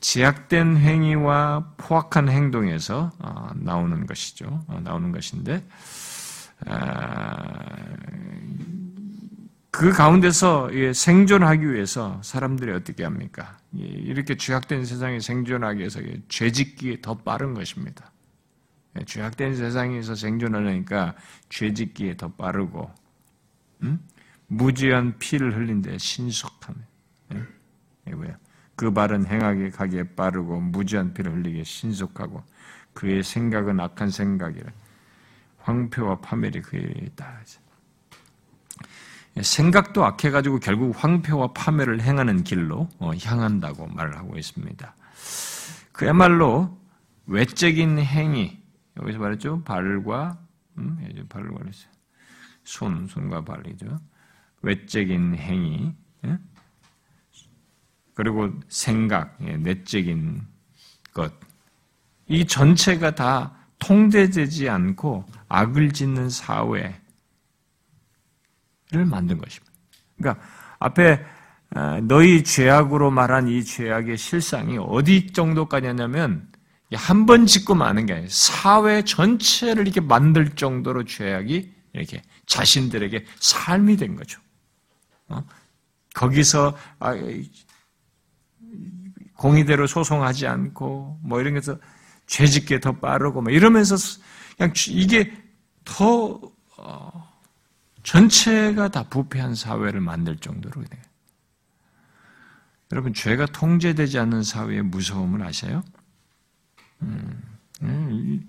[0.00, 4.64] 제약된 행위와 포악한 행동에서 어, 나오는 것이죠.
[4.66, 5.64] 어, 나오는 것인데
[6.66, 7.66] 아,
[9.76, 13.58] 그 가운데서 생존하기 위해서 사람들이 어떻게 합니까?
[13.74, 18.10] 이렇게 죄악된 세상에 생존하기 위해서 죄짓기에 더 빠른 것입니다.
[18.98, 21.14] 예, 죄악된 세상에서 생존하려니까
[21.50, 22.90] 죄짓기에 더 빠르고
[23.82, 24.00] 음?
[24.46, 26.82] 무지한 피를 흘린데 신속함.
[27.34, 28.10] 예?
[28.14, 28.38] 뭐야?
[28.76, 32.42] 그 발은 행하게 가기에 빠르고 무지한 피를 흘리기에 신속하고
[32.94, 34.72] 그의 생각은 악한 생각이라.
[35.58, 37.40] 황폐와 파멸이 그에 있다.
[39.42, 44.94] 생각도 악해가지고 결국 황폐와 파멸을 행하는 길로 어, 향한다고 말을 하고 있습니다.
[45.92, 46.78] 그야말로
[47.26, 48.58] 외적인 행위,
[49.00, 49.62] 여기서 말했죠?
[49.64, 50.38] 발과,
[50.78, 51.90] 음, 발을 말했어요.
[52.64, 53.98] 손, 손과 발이죠.
[54.62, 55.92] 외적인 행위,
[56.24, 56.38] 예?
[58.14, 60.42] 그리고 생각, 예, 내적인
[61.12, 61.32] 것.
[62.26, 67.00] 이 전체가 다 통제되지 않고 악을 짓는 사회,
[68.92, 69.72] 만든 것입니다.
[70.16, 70.44] 그러니까
[70.78, 71.24] 앞에
[71.74, 76.48] 어, 너희 죄악으로 말한 이 죄악의 실상이 어디 정도까지냐면
[76.94, 83.96] 한 번 짓고 마는 게 아니라 사회 전체를 이렇게 만들 정도로 죄악이 이렇게 자신들에게 삶이
[83.96, 84.40] 된 거죠.
[85.28, 85.42] 어?
[86.14, 87.14] 거기서 아,
[89.36, 91.76] 공의대로 소송하지 않고 뭐 이런 게서
[92.26, 93.96] 죄짓게 더 빠르고 뭐 이러면서
[94.56, 95.32] 그냥 이게
[95.84, 96.40] 더
[96.78, 97.35] 어,
[98.06, 101.02] 전체가 다 부패한 사회를 만들 정도로 돼요.
[102.92, 105.82] 여러분 죄가 통제되지 않는 사회의 무서움을 아셔요?
[107.02, 107.42] 음,
[107.82, 108.46] 음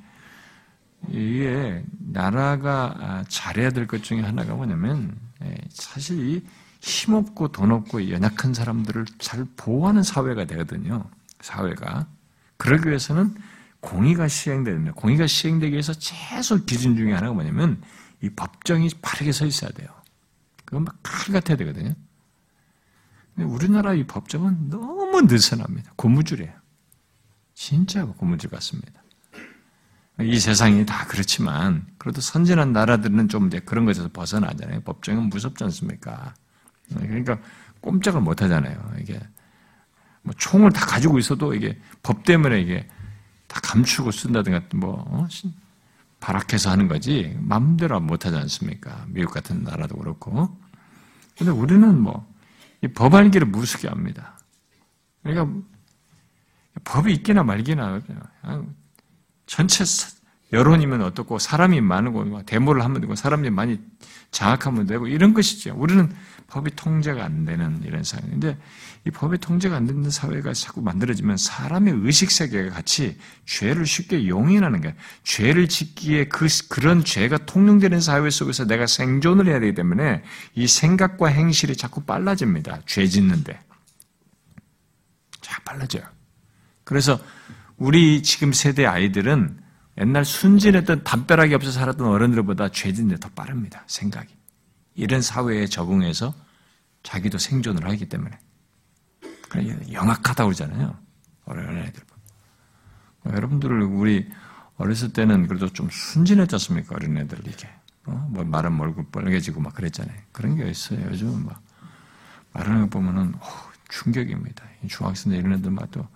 [1.09, 6.45] 이게 나라가 아, 잘해야 될 것 중에 하나가 뭐냐면 예, 사실
[6.81, 11.09] 힘없고 돈 없고 연약한 사람들을 잘 보호하는 사회가 되거든요.
[11.41, 12.05] 사회가.
[12.57, 13.35] 그러기 위해서는
[13.79, 17.81] 공의가 시행되는 공의가 시행되기 위해서 최소 기준 중에 하나가 뭐냐면
[18.21, 19.89] 이 법정이 바르게 서 있어야 돼요.
[20.65, 21.93] 그건 막 칼 같아야 되거든요.
[23.35, 25.93] 근데 우리나라 이 법정은 너무 느슨합니다.
[25.95, 26.51] 고무줄이에요.
[27.53, 29.01] 진짜 고무줄 같습니다.
[30.21, 34.81] 이 세상이 다 그렇지만 그래도 선진한 나라들은 좀 이제 그런 것에서 벗어나잖아요.
[34.81, 36.33] 법정은 무섭지 않습니까?
[36.89, 37.39] 그러니까
[37.81, 38.93] 꼼짝을 못 하잖아요.
[38.99, 39.19] 이게
[40.23, 42.87] 뭐 총을 다 가지고 있어도 이게 법 때문에 이게
[43.47, 45.27] 다 감추고 쓴다든가 뭐 어?
[46.19, 49.05] 발악해서 하는 거지 마음대로 못 하지 않습니까?
[49.07, 50.57] 미국 같은 나라도 그렇고.
[51.37, 54.39] 근데 우리는 뭐이 법알기를 무섭게 합니다.
[55.23, 55.61] 그러니까
[56.83, 58.01] 법이 있기나 말기나
[59.45, 59.83] 전체
[60.53, 63.79] 여론이면 어떻고 사람이 많고 뭐 데모를 하면 되고 사람이 많이
[64.31, 65.75] 장악하면 되고 이런 것이죠.
[65.77, 66.11] 우리는
[66.47, 68.57] 법이 통제가 안 되는 이런 상황인데
[69.05, 74.81] 이 법이 통제가 안 되는 사회가 자꾸 만들어지면 사람의 의식 세계가 같이 죄를 쉽게 용인하는
[74.81, 74.93] 거야.
[75.23, 80.23] 죄를 짓기에 그 그런 죄가 통용되는 사회 속에서 내가 생존을 해야 되기 때문에
[80.55, 82.81] 이 생각과 행실이 자꾸 빨라집니다.
[82.85, 83.59] 죄 짓는데
[85.41, 86.03] 자 빨라져요.
[86.85, 87.19] 그래서
[87.75, 89.59] 우리 지금 세대 아이들은
[89.99, 93.83] 옛날 순진했던 담벼락이 없어 살았던 어른들보다 죄 짓는 데 더 빠릅니다.
[93.87, 94.36] 생각이.
[94.97, 96.33] 이런 사회에 적응해서
[97.03, 98.37] 자기도 생존을 하기 때문에.
[99.91, 100.97] 영악하다고 그러잖아요.
[101.45, 102.03] 어린 애들.
[103.21, 104.29] 뭐 여러분들을 우리
[104.77, 106.95] 어렸을 때는 그래도 좀 순진했지 않습니까?
[106.95, 107.69] 어린 애들 이렇게.
[108.05, 108.27] 어?
[108.31, 110.17] 뭐 말은 얼굴 빨개지고 막 그랬잖아요.
[110.31, 110.99] 그런 게 있어요.
[111.11, 111.61] 요즘은 막
[112.53, 113.39] 말하는 거 보면은 오,
[113.89, 114.65] 충격입니다.
[114.87, 116.07] 중학생들 이런 애들 막 또,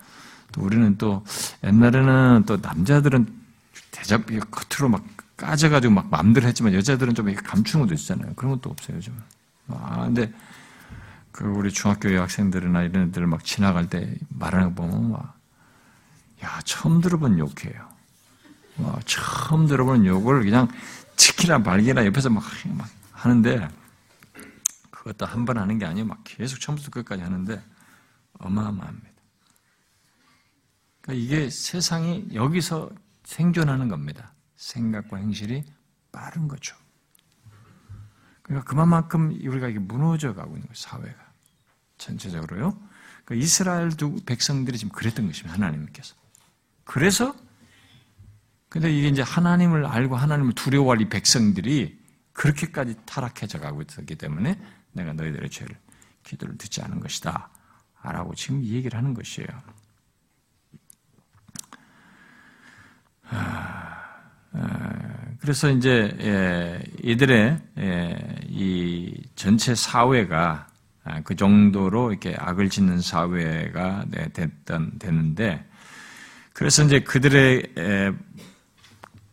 [0.51, 1.23] 또 우리는 또
[1.63, 3.41] 옛날에는 또 남자들은
[3.91, 5.05] 대접 겉으로 막
[5.41, 8.33] 까져가지고 막 마음대로 했지만 여자들은 좀 감추는 것도 있잖아요.
[8.35, 9.19] 그런 것도 없어요, 요즘은.
[9.69, 10.31] 아, 근데
[11.31, 15.39] 그 우리 중학교 여학생들이나 이런 애들 막 지나갈 때 말하는 거 보면 막,
[16.43, 17.89] 야, 처음 들어본 욕해요.
[18.77, 20.67] 와, 처음 들어본 욕을 그냥
[21.15, 22.43] 치키나 말기나 옆에서 막,
[22.77, 23.67] 막 하는데,
[24.91, 27.63] 그것도 한 번 하는 게 아니고 막 계속 처음부터 끝까지 하는데,
[28.39, 29.09] 어마어마합니다.
[31.01, 32.91] 그러니까 이게 세상이 여기서
[33.23, 34.30] 생존하는 겁니다.
[34.61, 35.65] 생각과 행실이
[36.11, 36.75] 빠른 거죠.
[38.43, 41.31] 그러니까 그만큼 우리가 이게 무너져 가고 있는 거예요, 사회가.
[41.97, 42.79] 전체적으로요.
[43.25, 46.15] 그러니까 이스라엘 두 백성들이 지금 그랬던 것입니다, 하나님께서.
[46.83, 47.35] 그래서,
[48.69, 51.99] 근데 이게 이제 하나님을 알고 하나님을 두려워할 이 백성들이
[52.33, 55.77] 그렇게까지 타락해져 가고 있었기 때문에 내가 너희들의 죄를,
[56.23, 57.49] 기도를 듣지 않은 것이다.
[58.03, 59.47] 라고 지금 얘기를 하는 것이에요.
[65.39, 70.67] 그래서 이제 예, 이들의 예, 이 전체 사회가
[71.03, 75.65] 아, 그 정도로 이렇게 악을 짓는 사회가 네, 됐던 됐는데
[76.53, 77.73] 그래서 이제 그들의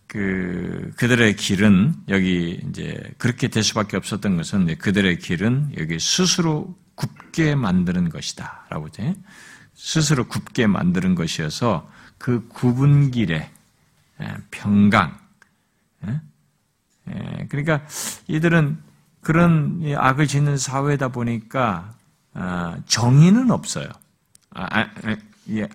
[0.06, 7.54] 그 그들의 길은 여기 이제 그렇게 될 수밖에 없었던 것은 그들의 길은 여기 스스로 굽게
[7.54, 9.14] 만드는 것이다라고 이제
[9.74, 13.50] 스스로 굽게 만드는 것이어서 그 굽은 길에
[14.50, 15.16] 평강
[17.48, 17.86] 그러니까
[18.26, 18.78] 이들은
[19.20, 21.94] 그런 악을 짓는 사회다 보니까
[22.34, 23.88] 아, 정의는 없어요.
[24.54, 24.88] 아, 아,
[25.50, 25.68] 예,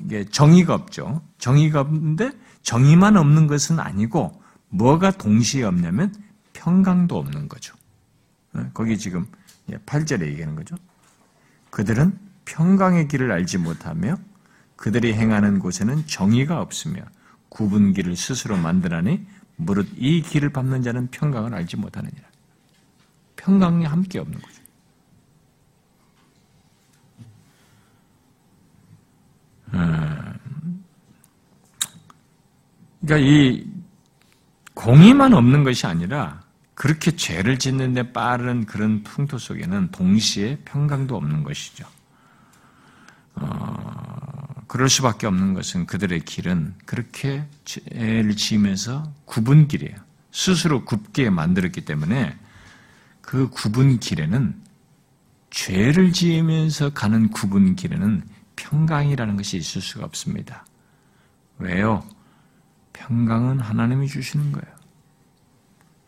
[0.00, 1.22] 이게 정의가 없죠.
[1.38, 6.14] 정의가 없는데 정의만 없는 것은 아니고 뭐가 동시에 없냐면
[6.52, 7.74] 평강도 없는 거죠.
[8.72, 9.26] 거기 지금
[9.86, 10.76] 8절에 얘기하는 거죠.
[11.70, 14.16] 그들은 평강의 길을 알지 못하며
[14.76, 17.02] 그들이 행하는 곳에는 정의가 없으며
[17.54, 22.26] 구분 길을 스스로 만들하니 무릇 이 길을 밟는 자는 평강을 알지 못하느니라.
[23.36, 24.62] 평강이 함께 없는 거죠.
[29.74, 30.84] 음.
[33.00, 33.64] 그러니까 이
[34.74, 36.42] 공의만 없는 것이 아니라
[36.74, 41.86] 그렇게 죄를 짓는데 빠른 그런 풍토 속에는 동시에 평강도 없는 것이죠.
[43.36, 44.33] 어,
[44.74, 49.94] 그럴 수밖에 없는 것은 그들의 길은 그렇게 죄를 지으면서 굽은 길이에요.
[50.32, 52.36] 스스로 굽게 만들었기 때문에
[53.20, 54.60] 그 굽은 길에는
[55.50, 58.24] 죄를 지으면서 가는 굽은 길에는
[58.56, 60.66] 평강이라는 것이 있을 수가 없습니다.
[61.58, 62.04] 왜요?
[62.94, 64.74] 평강은 하나님이 주시는 거예요.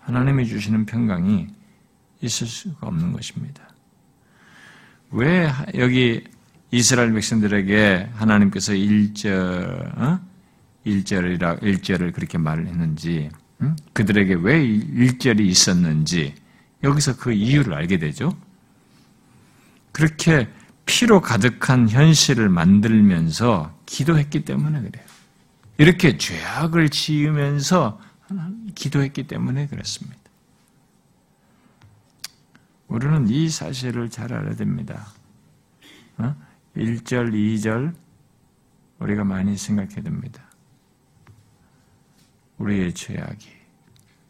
[0.01, 1.47] 하나님이 주시는 평강이
[2.21, 3.63] 있을 수가 없는 것입니다.
[5.13, 6.25] 왜 여기
[6.77, 10.21] 이스라엘 백성들에게 하나님께서 1절, 어?
[10.85, 13.31] 1절이라, 1절을 그렇게 말을 했는지,
[13.63, 13.75] 응?
[13.95, 16.35] 그들에게 왜 1절이 있었는지,
[16.83, 18.37] 여기서 그 이유를 알게 되죠.
[19.91, 20.51] 그렇게
[20.85, 25.07] 피로 가득한 현실을 만들면서 기도했기 때문에 그래요.
[25.79, 27.99] 이렇게 죄악을 지으면서
[28.75, 30.19] 기도했기 때문에 그렇습니다.
[32.89, 35.07] 우리는 이 사실을 잘 알아야 됩니다.
[36.77, 37.31] 1절, 어?
[37.31, 37.95] 2절
[38.99, 40.43] 우리가 많이 생각해야 됩니다.
[42.59, 43.49] 우리의 죄악이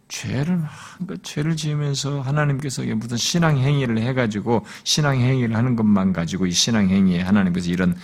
[0.08, 6.52] 죄를 한것 죄를 지으면서 하나님께서 무슨 신앙 행위를 해가지고 신앙 행위를 하는 것만 가지고 이
[6.52, 7.96] 신앙 행위에 하나님께서 이런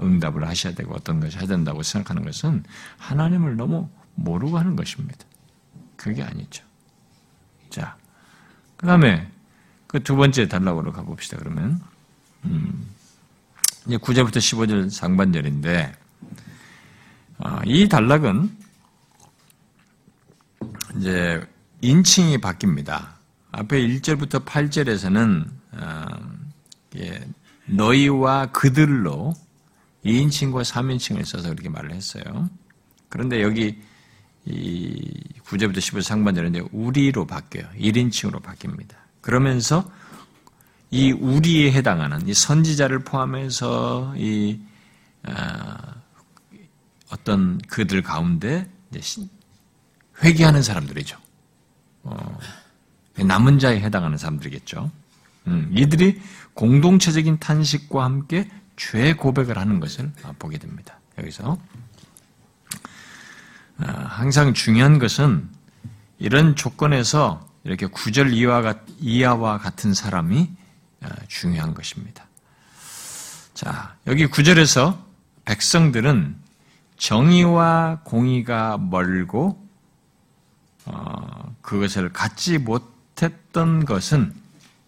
[0.00, 2.64] 응답을 하셔야 되고 어떤 것을 해야 된다고 생각하는 것은
[2.98, 5.24] 하나님을 너무 모르고 하는 것입니다.
[5.96, 6.64] 그게 아니죠.
[7.70, 7.96] 자,
[8.76, 9.28] 그 다음에
[9.86, 11.80] 그 두 번째 단락으로 가봅시다, 그러면.
[12.46, 12.88] 음,
[13.86, 15.92] 이제 9절부터 15절 상반절인데,
[17.38, 18.56] 아, 이 단락은
[20.96, 21.46] 이제
[21.80, 23.14] 인칭이 바뀝니다.
[23.50, 26.06] 앞에 1절부터 8절에서는, 아,
[26.96, 27.26] 예,
[27.66, 29.34] 너희와 그들로
[30.04, 32.48] 2인칭과 3인칭을 써서 그렇게 말을 했어요.
[33.08, 33.80] 그런데 여기
[34.44, 37.66] 이 9절부터 15절 상반절은 우리로 바뀌어요.
[37.78, 38.94] 1인칭으로 바뀝니다.
[39.20, 39.90] 그러면서
[40.92, 44.60] 이 우리에 해당하는 이 선지자를 포함해서 이
[45.26, 45.32] 어,
[47.24, 48.70] 떤 그들 가운데
[50.22, 51.16] 회개하는 사람들이죠.
[52.02, 52.38] 어,
[53.16, 54.90] 남은 자에 해당하는 사람들이겠죠.
[55.46, 56.20] 음, 이들이
[56.52, 61.00] 공동체적인 탄식과 함께 죄 고백을 하는 것을 보게 됩니다.
[61.18, 61.58] 여기서
[63.78, 65.48] 아, 항상 중요한 것은
[66.18, 70.61] 이런 조건에서 이렇게 구절 이하와, 같은 사람이 아,
[71.28, 72.26] 중요한 것입니다.
[73.54, 75.04] 자, 여기 구절에서
[75.44, 76.36] 백성들은
[76.96, 79.60] 정의와 공의가 멀고
[80.84, 84.34] 어, 그것을 갖지 못했던 것은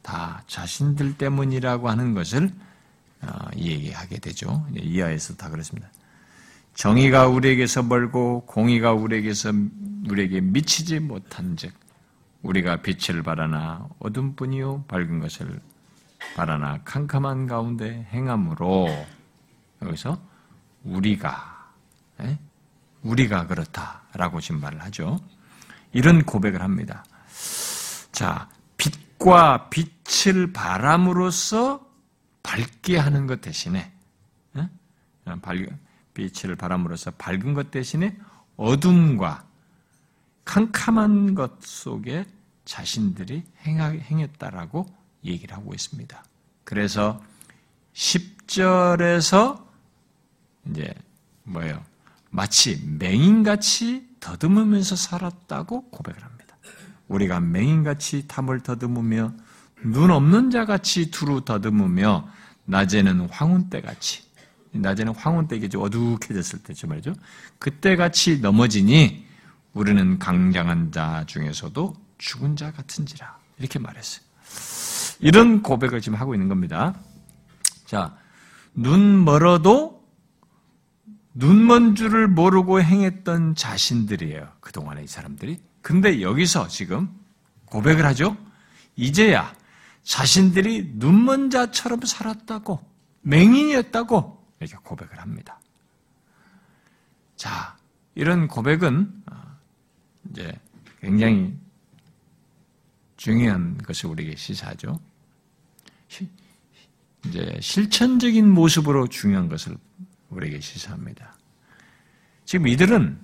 [0.03, 2.53] 다 자신들 때문이라고 하는 것을
[3.23, 4.67] 어, 얘기하게 되죠.
[4.75, 5.89] 이하에서 다 그렇습니다.
[6.75, 9.53] 정의가 우리에게서 멀고 공의가 우리에게서
[10.09, 11.73] 우리에게 미치지 못한즉
[12.43, 15.61] 우리가 빛을 바라나 어둠뿐이요 밝은 것을
[16.37, 18.89] 바라나 캄캄한 가운데 행함으로
[19.83, 20.21] 여기서
[20.85, 21.73] 우리가
[22.21, 22.39] 에?
[23.03, 25.21] 우리가 그렇다라고 지금 말을 하죠.
[25.93, 27.05] 이런 고백을 합니다.
[28.13, 31.87] 자, 빛과 빛을 바람으로써
[32.43, 33.93] 밝게 하는 것 대신에
[34.57, 34.69] 에?
[35.41, 35.57] 밝,
[36.15, 38.17] 빛을 바람으로써 밝은 것 대신에
[38.57, 39.45] 어둠과
[40.45, 42.25] 캄캄한 것 속에
[42.65, 46.25] 자신들이 행했다라고 얘기를 하고 있습니다.
[46.65, 47.23] 그래서
[47.95, 49.65] 10절에서
[50.71, 50.95] 이제
[51.45, 51.85] 뭐예요?
[52.31, 56.57] 마치 맹인같이 더듬으면서 살았다고 고백을 합니다.
[57.09, 59.33] 우리가 맹인같이 탐을 더듬으며
[59.83, 62.29] 눈 없는 자같이 두루 더듬으며
[62.65, 64.25] 낮에는 황혼 때같이
[64.73, 65.81] 낮에는 황혼 때겠죠.
[65.81, 67.15] 어둑해졌을 때죠 말이죠.
[67.59, 69.25] 그때 같이 넘어지니
[69.73, 73.39] 우리는 강장한 자 중에서도 죽은 자 같은지라.
[73.59, 74.24] 이렇게 말했어요.
[75.21, 76.95] 이런 고백을 지금 하고 있는 겁니다.
[77.87, 78.17] 자,
[78.75, 80.05] 눈 멀어도
[81.35, 84.49] 눈먼 줄을 모르고 행했던 자신들이에요.
[84.61, 85.61] 그동안의 이 사람들이.
[85.83, 87.09] 근데 여기서 지금
[87.67, 88.37] 고백을 하죠.
[88.97, 89.53] 이제야
[90.05, 92.81] 자신들이 눈먼 자처럼 살았다고,
[93.23, 95.59] 맹인이었다고 이렇게 고백을 합니다.
[97.37, 97.77] 자,
[98.15, 99.57] 이런 고백은 어,
[100.31, 100.53] 이제
[101.01, 101.57] 굉장히
[103.25, 105.01] 중요한 것을 우리에게 시사하죠.
[107.27, 109.79] 이제 실천적인 모습으로 중요한 것을
[110.29, 111.35] 우리에게 시사합니다.
[112.45, 113.19] 지금 이들은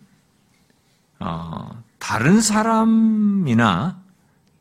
[1.18, 4.03] 어, 다른 사람이나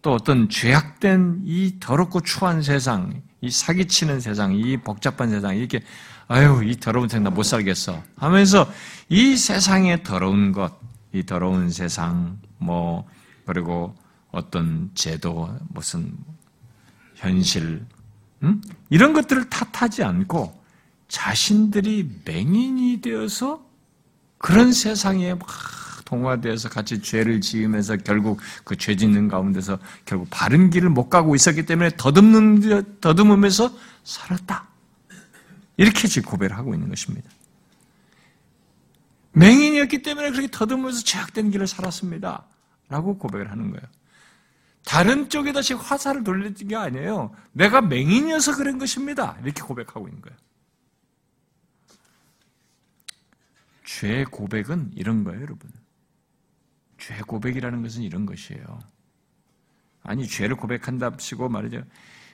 [0.01, 5.79] 또 어떤 죄악된 이 더럽고 추한 세상, 이 사기치는 세상, 이 복잡한 세상, 이렇게
[6.27, 8.03] 아유, 이 더러운 세상 나 못 살겠어.
[8.17, 8.69] 하면서
[9.07, 10.77] 이 세상의 더러운 것,
[11.13, 13.07] 이 더러운 세상, 뭐,
[13.45, 13.95] 그리고
[14.31, 16.13] 어떤 제도, 무슨
[17.15, 17.85] 현실,
[18.43, 18.61] 음?
[18.89, 20.57] 이런 것들을 탓하지 않고
[21.07, 23.65] 자신들이 맹인이 되어서
[24.37, 25.47] 그런 세상에 막
[26.05, 31.65] 동화되어서 같이 죄를 지으면서 결국 그 죄 짓는 가운데서 결국 바른 길을 못 가고 있었기
[31.65, 33.71] 때문에 더듬는, 더듬으면서
[34.03, 34.67] 살았다.
[35.77, 37.29] 이렇게 지금 고백을 하고 있는 것입니다.
[39.33, 42.45] 맹인이었기 때문에 그렇게 더듬으면서 죄악된 길을 살았습니다.
[42.89, 43.83] 라고 고백을 하는 거예요.
[44.89, 47.31] 다른 쪽에다 지금 화살을 돌리는 게 아니에요.
[47.51, 49.37] 내가 맹인이어서 그런 것입니다.
[49.43, 50.35] 이렇게 고백하고 있는 거예요.
[53.85, 55.69] 죄 고백은 이런 거예요, 여러분.
[56.97, 58.79] 죄 고백이라는 것은 이런 것이에요.
[60.01, 61.83] 아니, 죄를 고백한답시고 말이죠.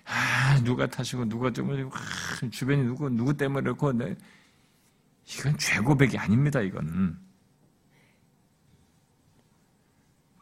[0.05, 4.15] 아, 누가 탓이고, 누가 때문에, 아, 주변이 누구, 누구 때문에 그렇고, 네.
[5.25, 7.19] 이건 죄 고백이 아닙니다, 이건.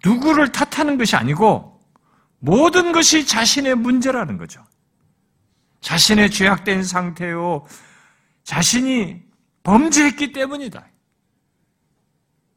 [0.05, 1.72] 누구를 탓하는 것이 아니고,
[2.43, 4.65] 모든 것이 자신의 문제라는 거죠.
[5.79, 7.65] 자신의 죄악된 상태요,
[8.43, 9.23] 자신이
[9.63, 10.85] 범죄했기 때문이다.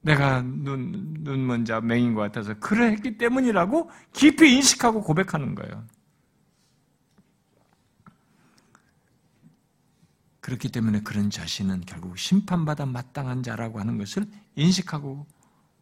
[0.01, 5.87] 내가 눈, 눈 먼저 맹인 것 같아서 그랬기 때문이라고 깊이 인식하고 고백하는 거예요.
[10.41, 14.27] 그렇기 때문에 그런 자신은 결국 심판받아 마땅한 자라고 하는 것을
[14.57, 15.27] 인식하고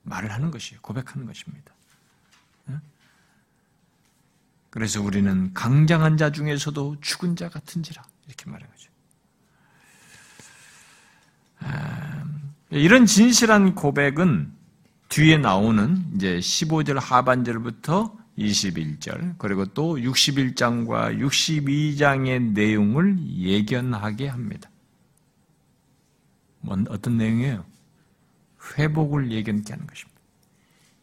[0.03, 0.83] 말을 하는 것이에요.
[0.83, 1.74] 고백하는 것입니다.
[4.75, 8.91] 그래서 우리는 강장한 자 중에서도 죽은 자 같은지라 이렇게 말한 거죠.
[11.61, 12.25] 아,
[12.71, 14.53] 이런 진실한 고백은
[15.11, 24.69] 뒤에 나오는 이제 15절 하반절부터 21절, 그리고 또 61장과 62장의 내용을 예견하게 합니다.
[26.63, 27.65] 뭔, 어떤 내용이에요?
[28.77, 30.14] 회복을 예견케 하는 것입니다.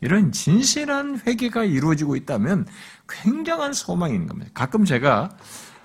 [0.02, 2.66] 이런 진실한 회개가 이루어지고 있다면
[3.08, 4.52] 굉장한 소망인 겁니다.
[4.54, 5.30] 가끔 제가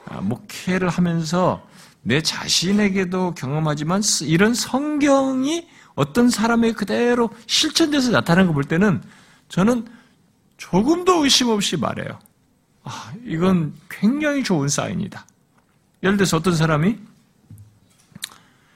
[0.07, 1.67] 아, 목회를 하면서
[2.03, 9.03] 내 자신에게도 경험하지만 이런 성경이 어떤 사람의 그대로 실천돼서 나타나는 거볼 때는
[9.49, 9.87] 저는
[10.57, 12.19] 조금도 의심 없이 말해요.
[12.85, 15.27] 아, 이건 굉장히 좋은 사인이다.
[16.03, 16.97] 예를 들어서 어떤 사람이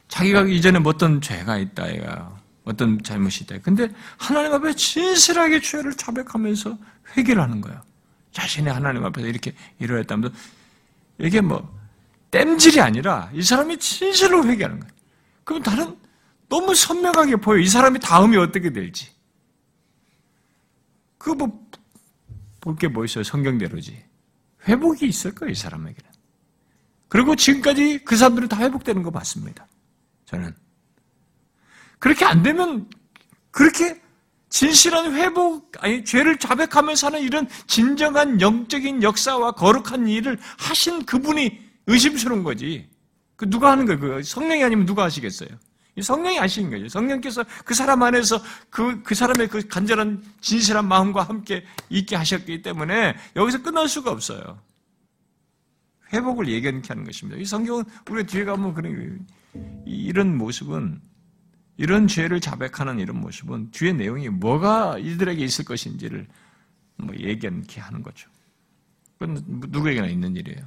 [0.08, 3.58] 자기가 이전에 뭐 어떤 죄가 있다, 얘가 어떤 잘못이 있다.
[3.58, 3.88] 근데
[4.18, 6.78] 하나님 앞에 진실하게 죄를 자백하면서
[7.16, 7.80] 회개를 하는 거예요.
[8.32, 10.34] 자신의 하나님 앞에서 이렇게 이러했다면서
[11.18, 11.78] 이게 뭐
[12.30, 14.94] 땜질이 아니라 이 사람이 진실로 회개하는 거예요.
[15.44, 15.96] 그럼 다른
[16.48, 17.58] 너무 선명하게 보여.
[17.58, 19.10] 이 사람이 다음이 어떻게 될지.
[21.18, 21.48] 그 뭐,
[22.60, 23.24] 볼 게 뭐 있어요.
[23.24, 24.02] 성경대로지.
[24.68, 26.10] 회복이 있을 거예요, 이 사람에게는.
[27.08, 29.66] 그리고 지금까지 그 사람들은 다 회복되는 거 봤습니다.
[30.26, 30.54] 저는.
[32.00, 32.90] 그렇게 안 되면,
[33.52, 34.00] 그렇게
[34.48, 42.42] 진실한 회복, 아니, 죄를 자백하면서 하는 이런 진정한 영적인 역사와 거룩한 일을 하신 그분이 의심스러운
[42.42, 42.88] 거지.
[43.36, 44.00] 그 누가 하는 거예요?
[44.00, 45.48] 그 성령이 아니면 누가 하시겠어요?
[46.00, 46.88] 성령이 아시는 거죠.
[46.88, 53.16] 성령께서 그 사람 안에서 그, 그 사람의 그 간절한 진실한 마음과 함께 있게 하셨기 때문에
[53.36, 54.58] 여기서 끝날 수가 없어요.
[56.12, 57.40] 회복을 예견케 하는 것입니다.
[57.40, 59.26] 이 성경은 우리 뒤에 가면 그런,
[59.86, 61.00] 이런 모습은,
[61.80, 66.28] 이런 죄를 자백하는 이런 모습은 뒤에 내용이 뭐가 이들에게 있을 것인지를
[66.98, 68.28] 뭐 예견케 하는 거죠.
[69.18, 70.60] 그건 누구에게나 있는 일이에요.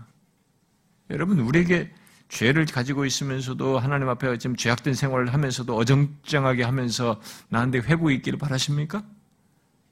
[1.12, 1.94] 여러분, 우리에게
[2.30, 9.06] 죄를 가지고 있으면서도 하나님 앞에 지금 죄악된 생활을 하면서도 어정쩡하게 하면서 나한테 회복이 있기를 바라십니까?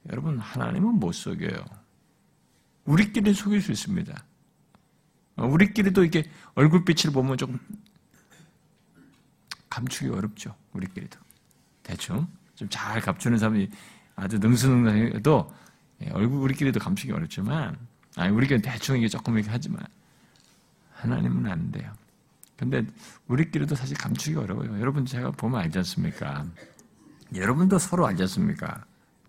[0.10, 1.64] 여러분, 하나님은 못 속여요.
[2.86, 4.26] 우리끼리 속일 수 있습니다.
[5.38, 7.60] 우리끼리도 이렇게 얼굴빛을 보면 조금
[9.72, 10.56] 감추기 어렵죠.
[10.74, 11.18] 우리끼리도.
[11.82, 12.28] 대충.
[12.56, 13.70] 좀 잘 감추는 사람이
[14.16, 15.52] 아주 능수능란해도
[16.04, 17.76] 예, 얼굴 우리끼리도 감추기 어렵지만,
[18.16, 19.84] 아니, 우리끼리 대충 이게 조금 이렇게 하지만,
[20.94, 21.92] 하나님은 안 돼요.
[22.58, 22.86] 근데
[23.28, 24.80] 우리끼리도 사실 감추기 어려워요.
[24.80, 26.46] 여러분 제가 보면 알지 않습니까?
[27.34, 28.84] 여러분도 서로 알지 않습니까?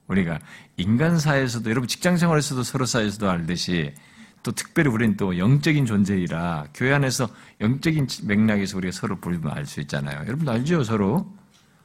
[0.08, 0.38] 우리가
[0.76, 3.94] 인간사에서도 여러분 직장 생활에서도 서로 사이에서도 알듯이
[4.42, 7.28] 또 특별히 우리는 또 영적인 존재이라 교회 안에서
[7.60, 10.18] 영적인 맥락에서 우리가 서로 보면 알 수 있잖아요.
[10.26, 11.32] 여러분도 알죠 서로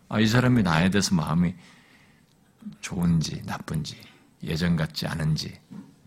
[0.09, 1.53] 아, 이 사람이 나에 대해서 마음이
[2.81, 3.99] 좋은지 나쁜지
[4.43, 5.59] 예전 같지 않은지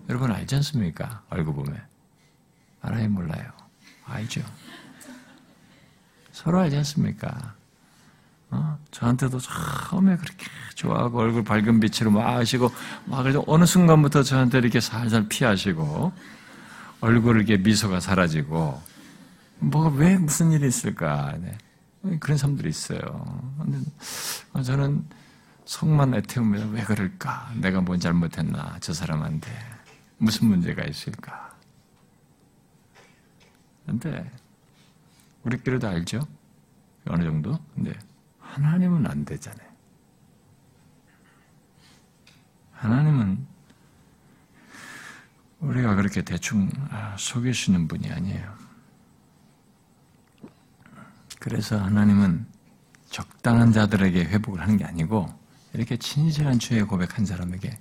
[0.09, 1.23] 여러분 알지 않습니까?
[1.31, 1.81] 얼굴 보면
[2.83, 3.53] 알아요 몰라요
[4.07, 4.43] 알죠.
[6.33, 7.55] 서로 알지 않습니까?
[8.51, 8.79] 어?
[8.91, 12.71] 저한테도 처음에 그렇게 좋아하고 얼굴 밝은 빛으로 막 하시고
[13.05, 16.13] 막 그래서 어느 순간부터 저한테 이렇게 살살 피하시고
[17.01, 18.81] 얼굴 이렇게 미소가 사라지고
[19.59, 21.37] 뭐가 왜 무슨 일이 있을까?
[21.39, 21.57] 네.
[22.19, 23.53] 그런 사람들이 있어요.
[24.65, 25.07] 저는
[25.65, 27.53] 속만 애태우면 왜 그럴까?
[27.57, 28.79] 내가 뭔 잘못했나?
[28.81, 29.51] 저 사람한테
[30.19, 31.55] 무슨 문제가 있을까?
[33.87, 34.31] 근데
[35.45, 36.27] 우리끼리도 알죠?
[37.07, 37.59] 어느 정도?
[37.75, 37.93] 근데
[38.39, 39.69] 하나님은 안 되잖아요.
[42.73, 43.47] 하나님은
[45.61, 48.55] 우리가 그렇게 대충 아, 속이시는 분이 아니에요.
[51.39, 52.47] 그래서 하나님은
[53.11, 55.29] 적당한 자들에게 회복을 하는 게 아니고
[55.73, 57.79] 이렇게 진실한 죄의 고백한 사람에게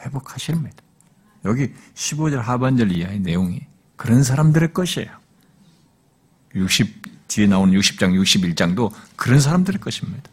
[0.00, 0.76] 회복하십니다.
[1.44, 3.66] 여기 15절 하반절 이하의 내용이
[3.96, 5.10] 그런 사람들의 것이에요.
[6.54, 10.30] 60 뒤에 나오는 60장, 61장도 그런 사람들의 것입니다.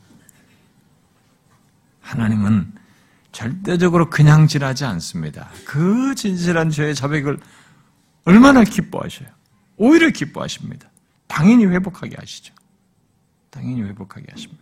[2.02, 2.74] 하나님은
[3.32, 5.50] 절대적으로 그냥 지나지 않습니다.
[5.66, 7.40] 그 진실한 죄의 자백을
[8.26, 9.30] 얼마나 기뻐하셔요.
[9.78, 10.90] 오히려 기뻐하십니다.
[11.28, 12.54] 당연히 회복하게 하시죠.
[13.50, 14.62] 당연히 회복하게 하십니다.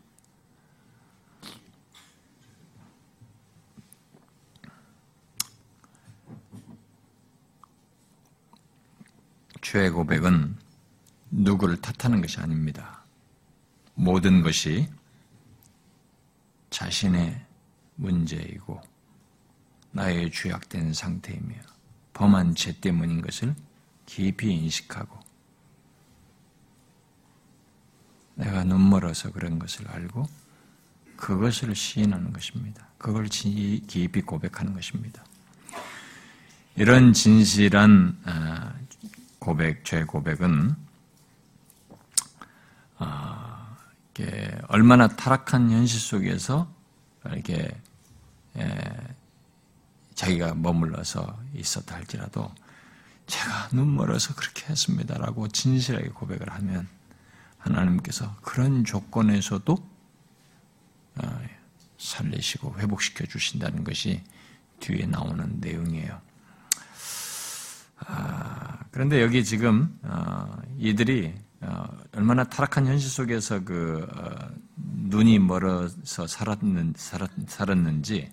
[9.62, 10.56] 죄의 고백은
[11.32, 13.04] 누구를 탓하는 것이 아닙니다.
[13.94, 14.90] 모든 것이
[16.70, 17.49] 자신의
[18.00, 18.82] 문제이고
[19.92, 21.56] 나의 죄악된 상태이며
[22.14, 23.56] 범한 죄 때문인 것을
[24.06, 25.20] 깊이 인식하고
[28.36, 30.28] 내가 눈멀어서 그런 것을 알고
[31.18, 32.88] 그것을 시인하는 것입니다.
[32.98, 35.24] 그걸 깊이 고백하는 것입니다.
[36.76, 38.74] 이런 진실한 아,
[39.38, 40.76] 고백, 죄 고백은
[42.98, 43.78] 아,
[44.70, 46.72] 얼마나 타락한 현실 속에서
[47.26, 47.70] 이렇게
[50.16, 52.54] 자기가 머물러서 있었다 할지라도
[53.28, 56.88] 제가 눈멀어서 그렇게 했습니다라고 진실하게 고백을 하면
[57.58, 59.78] 하나님께서 그런 조건에서도
[61.22, 61.42] 어,
[61.98, 64.24] 살리시고 회복시켜 주신다는 것이
[64.80, 66.20] 뒤에 나오는 내용이에요.
[68.00, 74.08] 아, 그런데 여기 지금 어, 이들이 어, 얼마나 타락한 현실 속에서 그
[74.76, 76.94] 눈이 멀어서 살았는,
[77.48, 78.32] 살았는지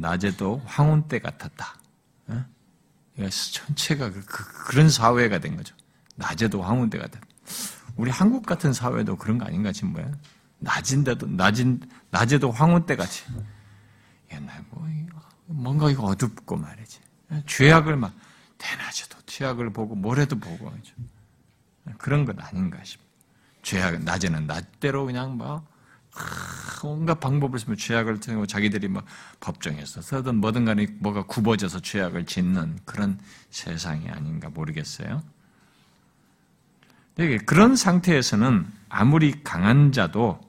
[0.00, 1.76] 낮에도 황혼 때 같았다.
[3.52, 5.74] 전체가 그, 그, 런 사회가 된 거죠.
[6.16, 7.26] 낮에도 황혼 때 같았다.
[7.96, 10.10] 우리 한국 같은 사회도 그런 거 아닌가 지금 뭐야?
[10.58, 11.80] 낮인데도 낮인
[12.10, 13.24] 낮에도 황혼 때 같이
[14.32, 14.88] 옛날 뭐
[15.46, 17.00] 뭔가 이거 어둡고 말이지.
[17.46, 18.14] 죄악을 막
[18.58, 20.72] 대낮에도 죄악을 보고 모래도 보고
[21.98, 23.02] 그런 것 아닌가 싶어.
[23.62, 25.66] 죄악 낮에는 낮대로 그냥 뭐
[26.82, 29.02] 온갖 방법을 쓰면 죄악을 통고 자기들이 뭐
[29.40, 33.18] 법정에서 서든 뭐든 간에 뭐가 굽어져서 죄악을 짓는 그런
[33.50, 35.22] 세상이 아닌가 모르겠어요.
[37.44, 40.40] 그런 상태에서는 아무리 강한 자도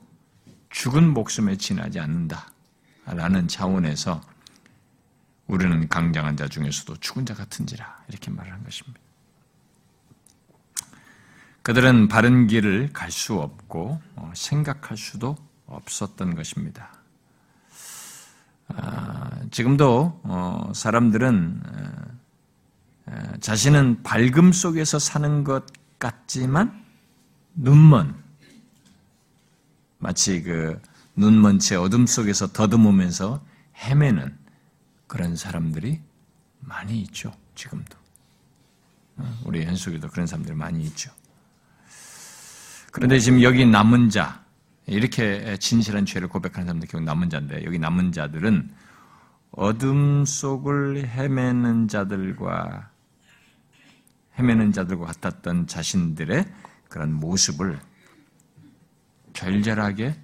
[0.70, 4.22] 죽은 목숨에 지나지 않는다라는 차원에서
[5.48, 9.00] 우리는 강장한 자 중에서도 죽은 자 같은지라 이렇게 말을 한 것입니다.
[11.62, 15.36] 그들은 바른 길을 갈 수 없고 어, 생각할 수도
[15.72, 16.92] 없었던 것입니다.
[18.70, 21.62] 아, 지금도 어, 사람들은
[23.42, 25.66] 자신은 밝음 속에서 사는 것
[26.00, 26.84] 같지만
[27.56, 28.16] 눈먼
[29.98, 30.82] 마치 그
[31.16, 33.44] 눈먼 채 어둠 속에서 더듬으면서
[33.76, 34.38] 헤매는
[35.08, 36.00] 그런 사람들이
[36.62, 37.34] 많이 있죠.
[37.56, 37.98] 지금도
[39.18, 41.12] 어, 우리 현속에도 그런 사람들이 많이 있죠.
[42.92, 44.41] 그런데 지금 여기 남은 자
[44.92, 48.70] 이렇게 진실한 죄를 고백하는 사람들 결국 남은 자인데 여기 남은 자들은
[49.52, 52.90] 어둠 속을 헤매는 자들과
[54.38, 56.46] 헤매는 자들과 같았던 자신들의
[56.90, 57.80] 그런 모습을
[59.34, 60.16] 절절하게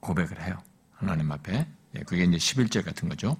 [0.00, 0.56] 고백을 해요.
[0.94, 1.66] 하나님 앞에.
[1.96, 3.36] 예, 그게 이제 11절 같은 거죠.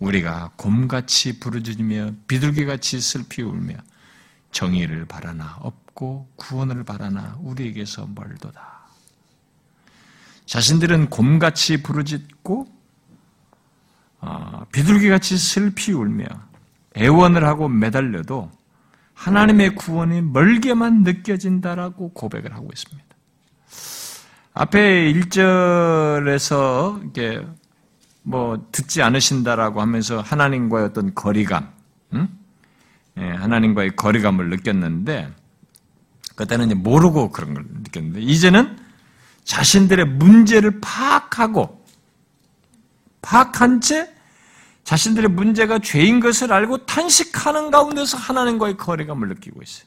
[0.00, 3.76] 우리가 곰같이 부르짖으며 비둘기같이 슬피 울며
[4.50, 8.73] 정의를 바라나 없고 구원을 바라나 우리에게서 멀도다.
[10.46, 12.66] 자신들은 곰같이 부르짖고
[14.20, 16.24] 어, 비둘기같이 슬피 울며
[16.96, 18.50] 애원을 하고 매달려도
[19.14, 23.04] 하나님의 구원이 멀게만 느껴진다라고 고백을 하고 있습니다.
[24.54, 27.44] 앞에 1절에서 이게
[28.22, 31.70] 뭐 듣지 않으신다라고 하면서 하나님과의 어떤 거리감,
[32.14, 32.28] 응?
[33.18, 35.32] 예, 하나님과의 거리감을 느꼈는데
[36.36, 38.78] 그때는 이제 모르고 그런 걸 느꼈는데 이제는
[39.44, 41.84] 자신들의 문제를 파악하고
[43.22, 44.10] 파악한 채
[44.84, 49.86] 자신들의 문제가 죄인 것을 알고 탄식하는 가운데서 하나님과의 거리감을 느끼고 있어요.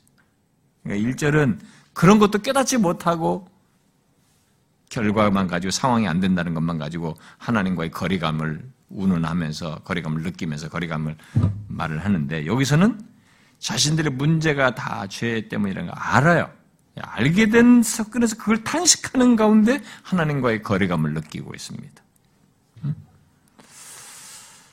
[0.83, 1.59] 그러니까 1절은
[1.93, 3.47] 그런 것도 깨닫지 못하고
[4.89, 11.15] 결과만 가지고 상황이 안 된다는 것만 가지고 하나님과의 거리감을 운운하면서 거리감을 느끼면서 거리감을
[11.67, 12.99] 말을 하는데 여기서는
[13.59, 16.49] 자신들의 문제가 다 죄 때문이라는 걸 알아요.
[17.01, 22.03] 알게 된 사건에서 그걸 탄식하는 가운데 하나님과의 거리감을 느끼고 있습니다.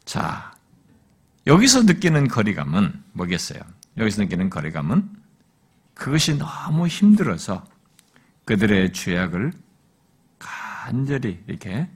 [0.04, 0.54] 자,
[1.46, 3.60] 여기서 느끼는 거리감은 뭐겠어요?
[3.96, 5.08] 여기서 느끼는 거리감은
[5.94, 7.64] 그것이 너무 힘들어서
[8.44, 9.52] 그들의 죄악을
[10.38, 11.88] 간절히 이렇게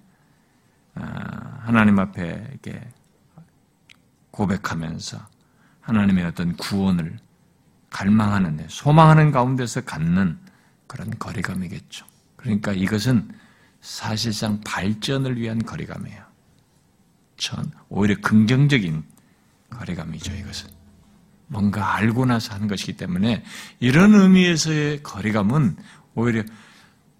[0.94, 2.88] 아, 하나님 앞에 이렇게
[4.30, 5.18] 고백하면서
[5.80, 7.18] 하나님의 어떤 구원을
[7.90, 10.38] 갈망하는 소망하는 가운데서 갖는
[10.86, 12.06] 그런 거리감이겠죠.
[12.36, 13.30] 그러니까 이것은
[13.80, 16.22] 사실상 발전을 위한 거리감이에요.
[17.36, 19.04] 전 오히려 긍정적인
[19.70, 20.34] 거리감이죠.
[20.34, 20.70] 이것은
[21.46, 23.44] 뭔가 알고 나서 하는 것이기 때문에
[23.80, 25.76] 이런 의미에서의 거리감은
[26.14, 26.42] 오히려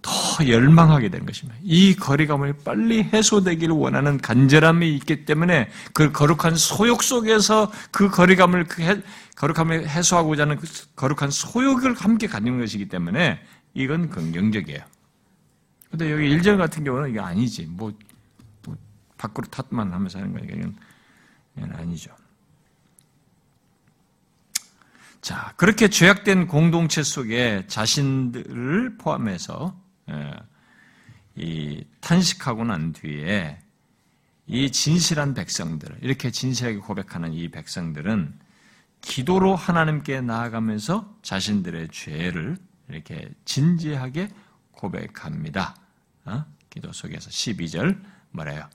[0.00, 0.12] 더
[0.46, 1.58] 열망하게 되는 것입니다.
[1.62, 8.82] 이 거리감을 빨리 해소되기를 원하는 간절함이 있기 때문에 그 거룩한 소욕 속에서 그 거리감을 그
[8.82, 9.02] 해,
[9.36, 13.40] 거룩함을 해소하고자 하는 그 거룩한 소욕을 함께 가진 것이기 때문에
[13.74, 14.80] 이건 긍정적이에요.
[15.90, 17.66] 근데 여기 일절 같은 경우는 이게 아니지.
[17.66, 17.92] 뭐,
[18.64, 18.76] 뭐
[19.16, 20.76] 밖으로 탓만 하면서 하는 거니까 이건,
[21.56, 22.14] 이건 아니죠.
[25.20, 29.87] 자, 그렇게 죄악된 공동체 속에 자신들을 포함해서 예,
[31.36, 33.58] 이 탄식하고 난 뒤에
[34.46, 38.38] 이 진실한 백성들, 이렇게 진실하게 고백하는 이 백성들은
[39.00, 42.56] 기도로 하나님께 나아가면서 자신들의 죄를
[42.88, 44.30] 이렇게 진지하게
[44.72, 45.76] 고백합니다.
[46.24, 46.44] 어?
[46.70, 48.00] 기도 속에서 12절
[48.30, 48.68] 뭐래요?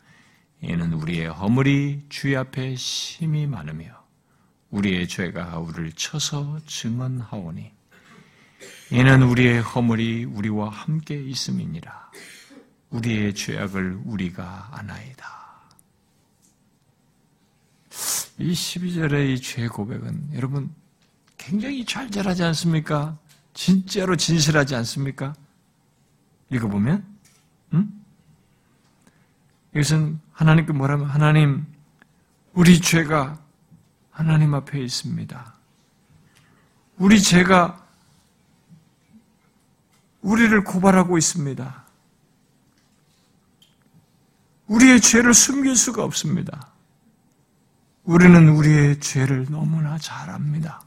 [0.61, 4.03] 이는 우리의 허물이 주의 앞에 심히 많으며
[4.69, 7.71] 우리의 죄가 우리를 쳐서 증언하오니
[8.91, 12.11] 이는 우리의 허물이 우리와 함께 있음이니라
[12.91, 15.33] 우리의 죄악을 우리가 아나이다.
[18.39, 20.73] 이 12절의 이 죄 고백은 여러분
[21.37, 23.17] 굉장히 절절하지 않습니까?
[23.53, 25.33] 진짜로 진실하지 않습니까?
[26.49, 27.05] 읽어보면,
[27.73, 27.91] 응?
[29.75, 31.65] 이것은 하나님께 뭐라면, 하나님,
[32.53, 33.39] 우리 죄가
[34.11, 35.53] 하나님 앞에 있습니다.
[36.97, 37.82] 우리 죄가
[40.23, 41.83] 우리를 고발하고 있습니다.
[44.67, 46.71] 우리의 죄를 숨길 수가 없습니다.
[48.03, 50.81] 우리는 우리의 죄를 너무나 잘 압니다.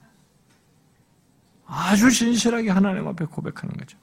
[1.66, 3.99] 아주 진실하게 하나님 앞에 고백하는 거죠.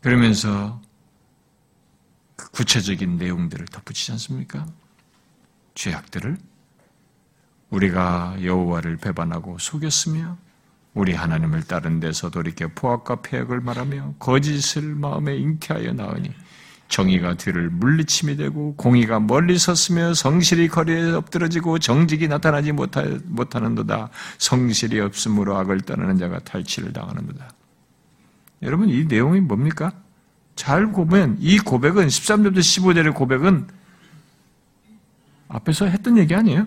[0.00, 0.80] 그러면서
[2.36, 4.66] 그 구체적인 내용들을 덧붙이지 않습니까?
[5.74, 6.36] 죄악들을
[7.70, 10.36] 우리가 여호와를 배반하고 속였으며
[10.94, 16.30] 우리 하나님을 따른 데서 돌이켜 포악과 폐악을 말하며 거짓을 마음에 잉태하여 나으니
[16.88, 24.08] 정의가 뒤를 물리침이 되고 공의가 멀리 섰으며 성실이 거리에 엎드러지고 정직이 나타나지 못하는도다.
[24.38, 27.50] 성실이 없으므로 악을 떠나는 자가 탈취를 당하는도다.
[28.62, 29.92] 여러분 이 내용이 뭡니까?
[30.56, 33.68] 잘 보면 이 고백은 13절부터 15절의 고백은
[35.48, 36.66] 앞에서 했던 얘기 아니에요?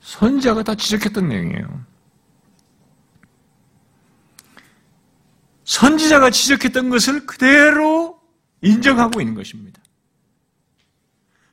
[0.00, 1.95] 선자가 다 지적했던 내용이에요.
[5.66, 8.18] 선지자가 지적했던 것을 그대로
[8.62, 9.82] 인정하고 있는 것입니다.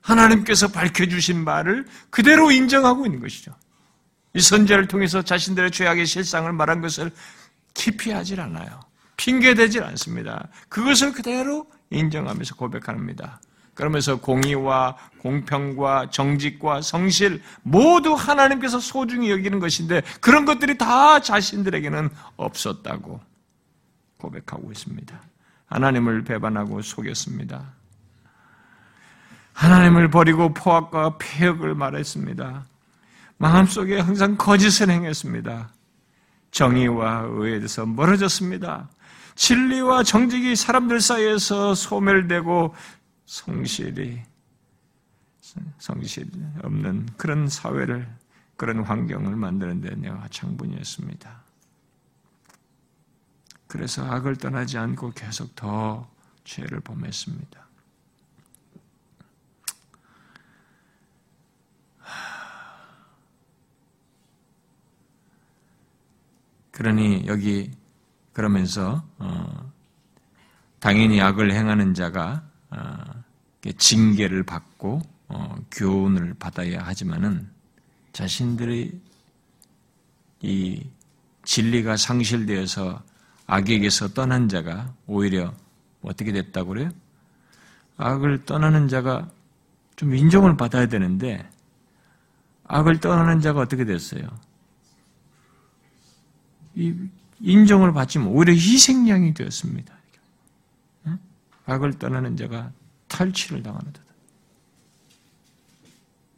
[0.02, 3.54] 하나님께서 밝혀주신 말을 그대로 인정하고 있는 것이죠.
[4.34, 7.12] 이 선지자를 통해서 자신들의 죄악의 실상을 말한 것을
[7.74, 8.80] 기피하지 않아요.
[9.18, 10.48] 핑계대지 않습니다.
[10.70, 13.40] 그것을 그대로 인정하면서 고백합니다.
[13.74, 23.33] 그러면서 공의와 공평과 정직과 성실 모두 하나님께서 소중히 여기는 것인데 그런 것들이 다 자신들에게는 없었다고
[24.24, 25.22] 고백하고 있습니다.
[25.66, 27.74] 하나님을 배반하고 속였습니다.
[29.54, 32.66] 하나님을 버리고 포악과 폐역을 말했습니다.
[33.38, 35.70] 마음속에 항상 거짓을 행했습니다.
[36.52, 38.90] 정의와 의에 대해서 멀어졌습니다.
[39.36, 42.74] 진리와 정직이 사람들 사이에서 소멸되고
[43.26, 44.22] 성실이
[45.80, 46.30] 성실
[46.64, 48.08] 없는 그런 사회를
[48.56, 51.43] 그런 환경을 만드는 데 내가 창분이었습니다.
[53.74, 56.08] 그래서 악을 떠나지 않고 계속 더
[56.44, 57.60] 죄를 범했습니다.
[66.70, 67.72] 그러니 여기
[68.32, 69.72] 그러면서 어,
[70.80, 73.24] 당연히 악을 행하는 자가 어,
[73.80, 77.50] 징계를 받고 어, 교훈을 받아야 하지만은
[78.12, 78.92] 자신들의
[80.44, 80.88] 이
[81.44, 83.02] 진리가 상실되어서
[83.54, 85.54] 악에게서 떠난 자가 오히려
[86.02, 86.90] 어떻게 됐다고 그래요?
[87.98, 89.30] 악을 떠나는 자가
[89.96, 91.48] 좀 인정을 받아야 되는데
[92.64, 94.28] 악을 떠나는 자가 어떻게 됐어요?
[97.42, 99.94] 인정을 받지 못 오히려 희생양이 되었습니다.
[101.66, 102.72] 악을 떠나는 자가
[103.08, 104.02] 탈취를 당하는 듯.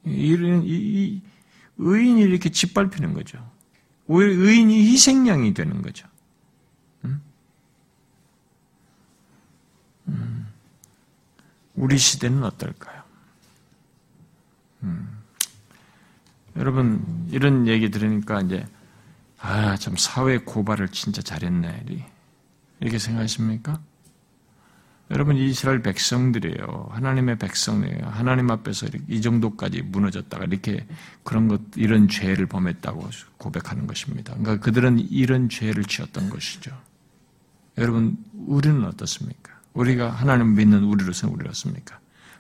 [0.03, 1.22] 이런 이, 이,
[1.78, 3.39] 의인이 이렇게 짓밟히는 거죠.
[4.05, 6.07] 오히려 의인이 희생양이 되는 거죠.
[10.08, 10.47] 음.
[11.76, 13.03] 우리 시대는 어떨까요?
[14.84, 15.18] 음.
[16.56, 18.66] 여러분 이런 얘기 들으니까 이제
[19.39, 21.86] 아 참 사회 고발을 진짜 잘했네
[22.80, 23.80] 이렇게 생각하십니까?
[25.12, 26.88] 여러분 이스라엘 백성들이에요.
[26.89, 28.08] 하나님의 백성이에요.
[28.08, 30.88] 하나님 앞에서 이 정도까지 무너졌다가 이렇게
[31.24, 34.34] 그런 것 이런 죄를 범했다고 고백하는 것입니다.
[34.34, 36.76] 그러니까 그들은 이런 죄를 지었던 것이죠.
[37.78, 39.55] 여러분 우리는 어떻습니까?
[39.76, 41.99] 우리가 하나님 믿는 우리로서 우리였습니까?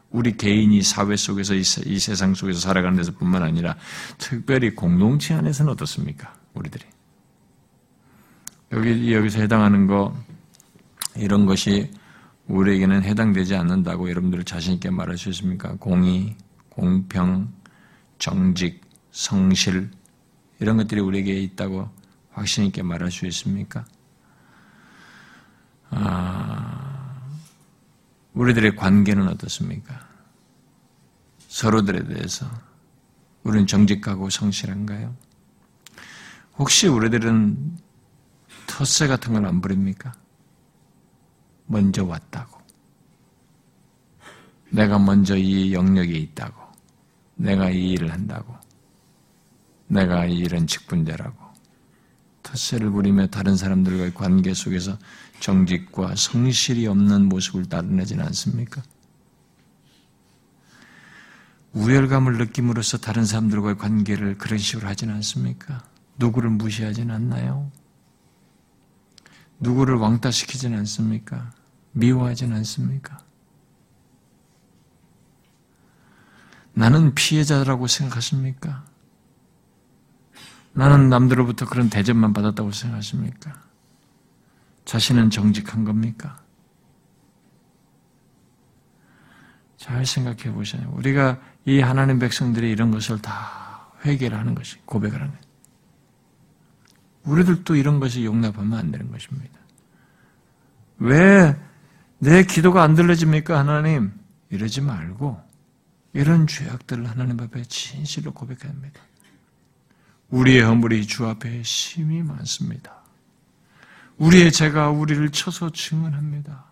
[0.09, 3.75] 우리 개인이 사회 속에서 이, 세상 속에서 살아가는 데서뿐만 아니라
[4.17, 6.33] 특별히 공동체 안에서는 어떻습니까?
[6.53, 6.83] 우리들이
[8.71, 10.15] 여기 여기서 해당하는 거
[11.17, 11.91] 이런 것이
[12.47, 15.75] 우리에게는 해당되지 않는다고 여러분들 자신 있게 말할 수 있습니까?
[15.75, 16.35] 공의,
[16.69, 17.51] 공평,
[18.17, 18.81] 정직,
[19.11, 19.89] 성실
[20.59, 21.89] 이런 것들이 우리에게 있다고
[22.31, 23.85] 확신 있게 말할 수 있습니까?
[25.89, 26.44] 아,
[28.35, 30.07] 우리들의 관계는 어떻습니까?
[31.47, 32.45] 서로들에 대해서
[33.43, 35.15] 우리는 정직하고 성실한가요?
[36.57, 37.77] 혹시 우리들은
[38.67, 40.11] 텃세 같은 걸 안 부립니까?
[41.67, 42.59] 먼저 왔다고.
[44.69, 46.61] 내가 먼저 이 영역에 있다고.
[47.35, 48.53] 내가 이 일을 한다고.
[49.87, 51.44] 내가 이 일은 직분자라고.
[52.45, 54.97] 텃세를 부리며 다른 사람들과의 관계 속에서
[55.39, 58.83] 정직과 성실이 없는 모습을 나타내지는 않습니까?
[61.73, 65.83] 우열감을 느낌으로써 다른 사람들과의 관계를 그런 식으로 하지는 않습니까?
[66.17, 67.69] 누구를 무시하지는 않나요?
[69.59, 71.51] 누구를 왕따시키지는 않습니까?
[71.91, 73.19] 미워하지는 않습니까?
[76.73, 78.85] 나는 피해자라고 생각하십니까?
[80.75, 83.53] 나는 남들로부터 그런 대접만 받았다고 생각하십니까?
[84.85, 86.39] 자신은 정직한 겁니까?
[89.77, 90.91] 잘 생각해 보세요.
[90.95, 95.33] 우리가 이 하나님 백성들이 이런 것을 다 회개를 하는 것이 고백을 하는.
[97.23, 99.59] 우리들도 이런 것을 용납하면 안 되는 것입니다.
[100.99, 101.55] 왜
[102.19, 104.11] 내 기도가 안 들려집니까, 하나님?
[104.49, 105.39] 이러지 말고
[106.13, 109.01] 이런 죄악들을 하나님 앞에 진실로 고백해야 합니다.
[110.29, 113.03] 우리의 허물이 주 앞에 심이 많습니다.
[114.17, 116.65] 우리의 죄가 우리를 쳐서 증언합니다.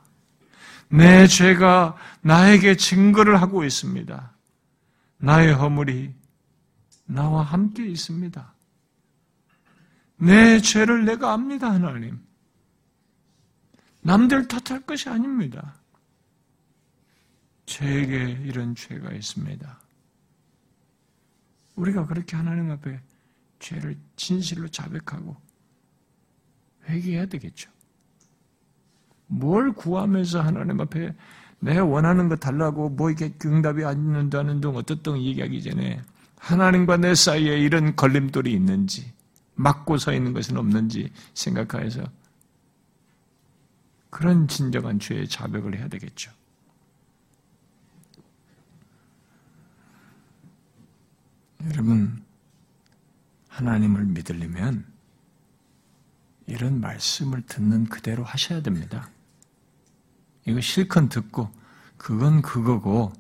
[0.90, 4.34] 내 죄가 나에게 증거를 하고 있습니다.
[5.18, 6.14] 나의 허물이
[7.06, 8.54] 나와 함께 있습니다.
[10.18, 12.20] 내 죄를 내가 압니다, 하나님.
[14.02, 15.76] 남들 탓할 것이 아닙니다.
[17.66, 19.80] 제게 이런 죄가 있습니다.
[21.76, 23.00] 우리가 그렇게 하나님 앞에
[23.64, 25.38] 죄를 진실로 자백하고
[26.88, 27.72] 회개해야 되겠죠.
[29.28, 31.16] 뭘 구하면서 하나님 앞에
[31.60, 36.02] 내가 원하는 거 달라고 뭐 이게 응답이 안 있는다는 등 어떻든 얘기하기 전에
[36.38, 39.14] 하나님과 내 사이에 이런 걸림돌이 있는지
[39.56, 42.04] 막고 서 있는 것은 없는지 생각하여서
[44.10, 46.32] 그런 진정한 죄의 자백을 해야 되겠죠.
[51.66, 52.23] 여러분,
[53.54, 54.92] 하나님을 믿으려면
[56.48, 59.10] 이런 말씀을 듣는 그대로 하셔야 됩니다.
[60.46, 61.52] 이거 실컷 듣고
[61.98, 63.14] 그건 그거고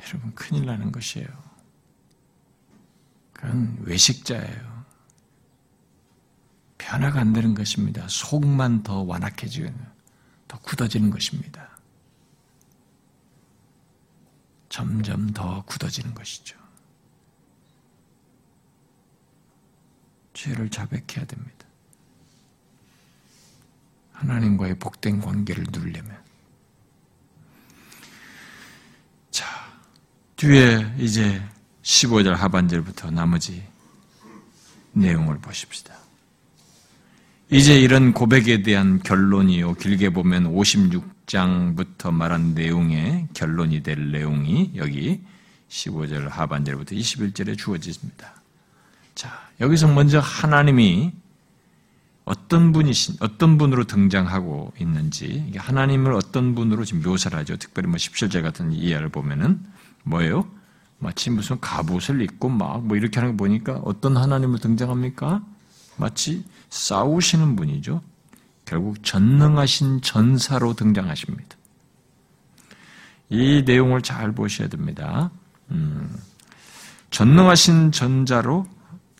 [0.00, 1.26] 여러분 큰일 나는 것이에요.
[3.32, 4.84] 그건 외식자예요.
[6.78, 8.06] 변화가 안 되는 것입니다.
[8.08, 9.68] 속만 더 완악해지고
[10.46, 11.76] 더 굳어지는 것입니다.
[14.68, 16.65] 점점 더 굳어지는 것이죠.
[20.36, 21.66] 죄를 자백해야 됩니다.
[24.12, 26.16] 하나님과의 복된 관계를 누리려면.
[29.30, 29.46] 자,
[30.36, 31.42] 뒤에 이제
[31.82, 33.66] 15절 하반절부터 나머지
[34.92, 35.96] 내용을 보십시다.
[37.50, 39.74] 이제 이런 고백에 대한 결론이요.
[39.74, 45.22] 길게 보면 56장부터 말한 내용의 결론이 될 내용이 여기
[45.68, 48.35] 15절 하반절부터 21절에 주어집니다.
[49.16, 51.10] 자, 여기서 먼저 하나님이
[52.26, 57.56] 어떤 분이신, 어떤 분으로 등장하고 있는지, 하나님을 어떤 분으로 지금 묘사를 하죠.
[57.56, 59.64] 특별히 뭐 17절 같은 이해를 보면은,
[60.04, 60.46] 뭐예요?
[60.98, 65.42] 마치 무슨 갑옷을 입고 막 뭐 이렇게 하는 거 보니까 어떤 하나님을 등장합니까?
[65.96, 68.02] 마치 싸우시는 분이죠.
[68.66, 71.56] 결국 전능하신 전사로 등장하십니다.
[73.30, 75.30] 이 내용을 잘 보셔야 됩니다.
[75.70, 76.14] 음,
[77.10, 78.66] 전능하신 전자로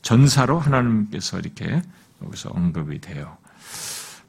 [0.06, 1.82] 전사로 하나님께서 이렇게
[2.24, 3.36] 여기서 언급이 돼요.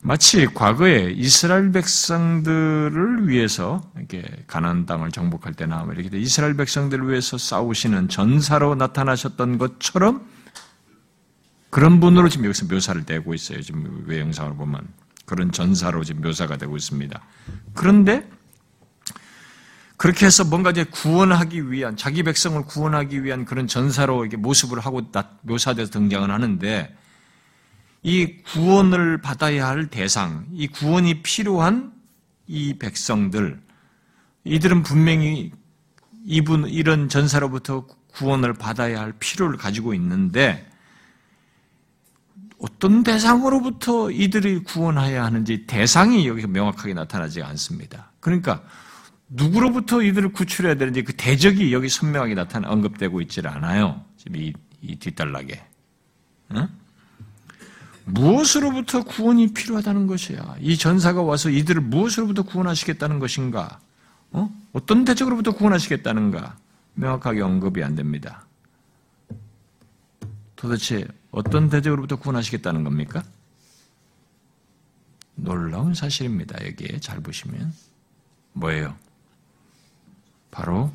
[0.02, 7.38] 마치 과거에 이스라엘 백성들을 위해서 이렇게 가나안 땅을 정복할 때나 뭐 이렇게 이스라엘 백성들을 위해서
[7.38, 10.26] 싸우시는 전사로 나타나셨던 것처럼
[11.70, 13.62] 그런 분으로 지금 여기서 묘사를 되고 있어요.
[13.62, 14.82] 지금 외영상을 보면
[15.26, 17.22] 그런 전사로 지금 묘사가 되고 있습니다.
[17.76, 18.28] 그런데
[19.98, 25.02] 그렇게 해서 뭔가 이제 구원하기 위한 자기 백성을 구원하기 위한 그런 전사로 이렇게 모습을 하고
[25.41, 26.95] 묘사돼서 등장을 하는데
[28.04, 31.91] 이 구원을 받아야 할 대상, 이 구원이 필요한
[32.45, 33.60] 이 백성들,
[34.43, 35.52] 이들은 분명히
[36.24, 40.70] 이분 이런 전사로부터 구원을 받아야 할 필요를 가지고 있는데
[42.60, 48.12] 어떤 대상으로부터 이들이 구원해야 하는지 대상이 여기서 명확하게 나타나지 않습니다.
[48.20, 48.64] 그러니까
[49.30, 54.04] 누구로부터 이들을 구출해야 되는지 그 대적이 여기 선명하게 나타나 언급되고 있질 않아요.
[54.18, 55.64] 지금 이, 이 뒷단락에.
[56.52, 56.68] 응?
[58.06, 60.56] 무엇으로부터 구원이 필요하다는 것이야.
[60.62, 63.80] 이 전사가 와서 이들을 무엇으로부터 구원하시겠다는 것인가?
[64.32, 64.50] 어?
[64.72, 66.58] 어떤 대적으로부터 구원하시겠다는가?
[66.94, 68.46] 명확하게 언급이 안 됩니다.
[70.56, 73.24] 도대체 어떤 대적으로부터 구원하시겠다는 겁니까?
[75.36, 76.66] 놀라운 사실입니다.
[76.66, 77.74] 여기에 잘 보시면.
[78.54, 78.96] 뭐예요?
[80.52, 80.91] 바로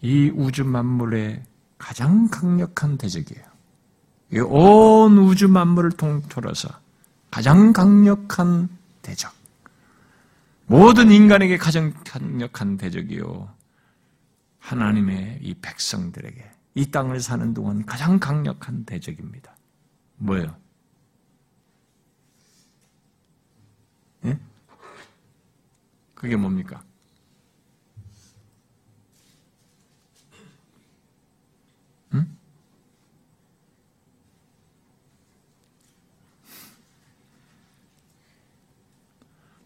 [0.00, 1.42] 이 우주 만물의
[1.78, 3.44] 가장 강력한 대적이에요.
[4.46, 6.68] 온 우주 만물을 통틀어서
[7.30, 8.68] 가장 강력한
[9.02, 9.32] 대적.
[10.66, 13.52] 모든 인간에게 가장 강력한 대적이요.
[14.58, 19.54] 하나님의 이 백성들에게 이 땅을 사는 동안 가장 강력한 대적입니다.
[20.16, 20.56] 뭐예요?
[24.24, 24.38] 예?
[26.14, 26.82] 그게 뭡니까?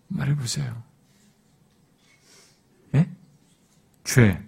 [0.09, 0.83] 말해보세요.
[2.95, 3.09] 예?
[4.05, 4.43] 죄.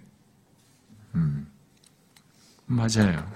[1.15, 1.51] 음,
[2.65, 3.31] 맞아요.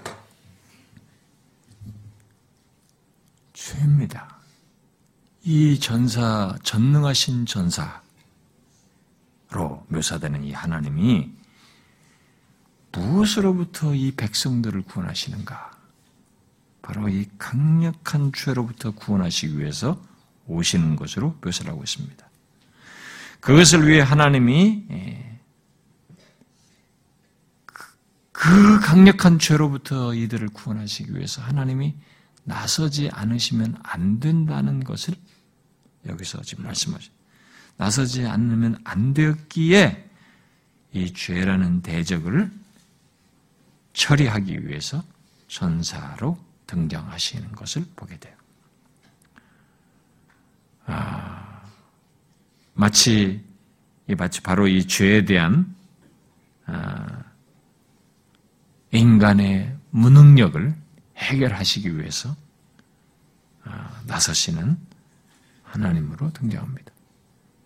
[3.52, 4.36] 죄입니다.
[5.42, 8.00] 이 전사, 전능하신 전사로
[9.88, 11.32] 묘사되는 이 하나님이
[12.92, 15.70] 무엇으로부터 이 백성들을 구원하시는가?
[16.82, 20.00] 바로 이 강력한 죄로부터 구원하시기 위해서
[20.46, 22.28] 오시는 것으로 묘사를 하고 있습니다.
[23.40, 25.40] 그것을 위해 하나님이 예,
[27.64, 27.84] 그,
[28.32, 31.94] 그 강력한 죄로부터 이들을 구원하시기 위해서 하나님이
[32.44, 35.14] 나서지 않으시면 안 된다는 것을
[36.06, 37.10] 여기서 지금 말씀하죠.
[37.76, 40.10] 나서지 않으면 안 되었기에
[40.92, 42.50] 이 죄라는 대적을
[43.92, 45.02] 처리하기 위해서
[45.48, 48.35] 전사로 등장하시는 것을 보게 돼요.
[50.86, 51.62] 아,
[52.74, 53.44] 마치
[54.16, 55.74] 마치 바로 이 죄에 대한
[56.66, 57.24] 아,
[58.92, 60.74] 인간의 무능력을
[61.16, 62.34] 해결하시기 위해서
[63.64, 64.78] 아, 나서시는
[65.64, 66.92] 하나님으로 등장합니다.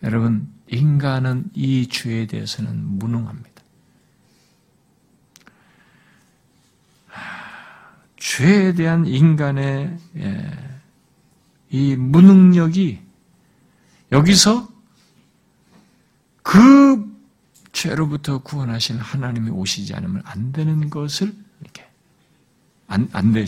[0.02, 3.50] 여러분, 인간은 이 죄에 대해서는 무능합니다.
[8.16, 10.80] 죄에 대한 인간의 예,
[11.70, 13.00] 이 무능력이
[14.12, 14.68] 여기서
[16.42, 17.10] 그
[17.72, 21.88] 죄로부터 구원하신 하나님이 오시지 않으면 안 되는 것을 이렇게
[22.88, 23.44] 안, 안 되,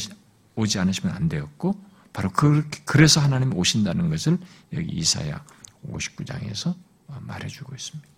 [0.54, 1.82] 오지 않으시면 안 되었고,
[2.12, 4.38] 바로 그렇게, 그래서 하나님이 오신다는 것을
[4.72, 5.44] 여기 이사야
[5.88, 6.76] 59장에서
[7.08, 8.08] 말해주고 있습니다.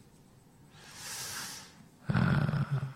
[2.08, 2.92] 아,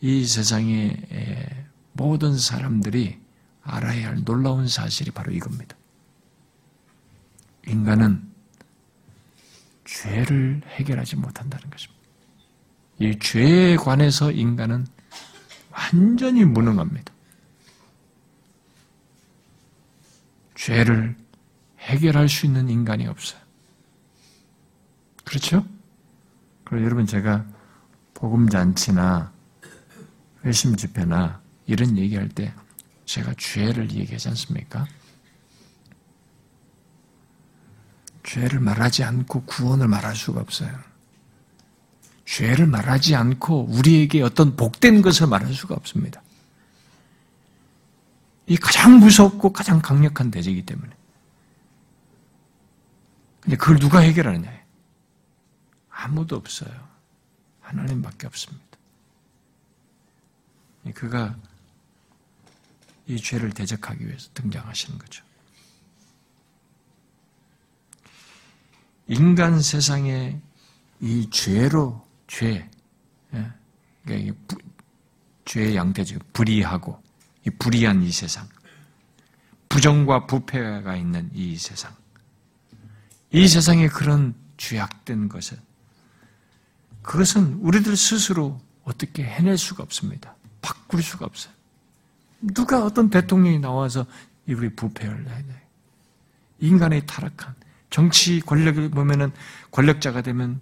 [0.00, 3.20] 이 세상의 모든 사람들이
[3.62, 5.76] 알아야 할 놀라운 사실이 바로 이겁니다.
[7.66, 8.27] 인간은
[9.88, 11.98] 죄를 해결하지 못한다는 것입니다.
[12.98, 14.86] 이 죄에 관해서 인간은
[15.70, 17.12] 완전히 무능합니다.
[20.54, 21.16] 죄를
[21.78, 23.40] 해결할 수 있는 인간이 없어요.
[25.24, 25.64] 그렇죠?
[26.64, 27.46] 그리고 여러분 제가
[28.12, 29.32] 복음잔치나
[30.44, 32.52] 회심 집회나 이런 얘기할 때
[33.06, 34.86] 제가 죄를 얘기하지 않습니까?
[38.28, 40.78] 죄를 말하지 않고 구원을 말할 수가 없어요.
[42.26, 46.22] 죄를 말하지 않고 우리에게 어떤 복된 것을 말할 수가 없습니다.
[48.46, 50.94] 이 가장 무섭고 가장 강력한 대제이기 때문에.
[53.40, 54.52] 근데 그걸 누가 해결하느냐?
[55.88, 56.86] 아무도 없어요.
[57.62, 58.64] 하나님밖에 없습니다.
[60.94, 61.34] 그가
[63.06, 65.24] 이 죄를 대적하기 위해서 등장하시는 거죠.
[69.08, 70.38] 인간 세상에
[71.00, 72.68] 이 죄로 죄,
[73.34, 73.52] 예,
[74.04, 74.56] 그러니까
[75.46, 76.18] 죄의 양태죠.
[76.34, 77.02] 불의하고
[77.46, 78.46] 이 불의한 이 세상,
[79.68, 81.94] 부정과 부패가 있는 이 세상,
[83.32, 85.58] 이 세상에 그런 죄악된 것은
[87.02, 90.34] 그것은 우리들 스스로 어떻게 해낼 수가 없습니다.
[90.60, 91.54] 바꿀 수가 없어요.
[92.40, 94.04] 누가 어떤 대통령이 나와서
[94.46, 95.66] 우리 부패를 해야 돼.
[96.60, 97.54] 인간의 타락한
[97.90, 99.32] 정치 권력을 보면은
[99.70, 100.60] 권력자가 되면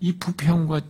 [0.00, 0.80] 이 부패함과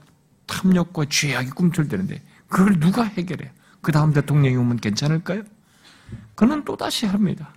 [0.47, 3.51] 탐욕과 죄악이 꿈틀대는데 그걸 누가 해결해요?
[3.81, 5.43] 그 다음 대통령이 오면 괜찮을까요?
[6.35, 7.55] 그는 또다시 합니다.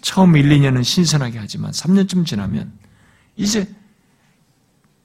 [0.00, 2.72] 처음 1, 2년은 신선하게 하지만 3년쯤 지나면
[3.36, 3.68] 이제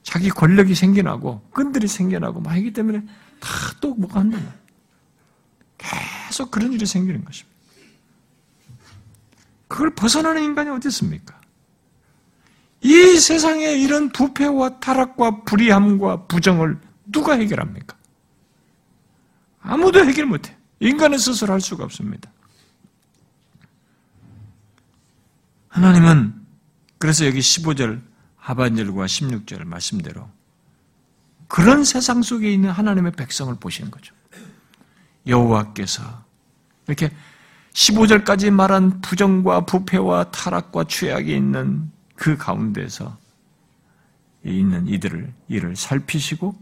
[0.02, 3.02] 자기 권력이 생겨나고 끈들이 생겨나고 막 하기 때문에
[3.40, 4.38] 다 또 뭐가 한다.
[5.76, 7.52] 계속 그런 일이 생기는 것입니다.
[9.66, 11.38] 그걸 벗어나는 인간이 어디 있습니까?
[12.82, 17.96] 이 세상에 이런 부패와 타락과 불의함과 부정을 누가 해결합니까?
[19.60, 20.56] 아무도 해결 못해.
[20.80, 22.30] 인간은 스스로 할 수가 없습니다.
[25.68, 26.34] 하나님은
[26.98, 28.00] 그래서 여기 15절
[28.36, 30.28] 하반절과 16절 말씀대로
[31.46, 34.14] 그런 세상 속에 있는 하나님의 백성을 보시는 거죠.
[35.26, 36.24] 여호와께서
[36.88, 37.10] 이렇게
[37.74, 41.90] 15절까지 말한 부정과 부패와 타락과 죄악이 있는
[42.22, 43.18] 그 가운데서
[44.44, 46.56] 있는 이들을 이를 살피시고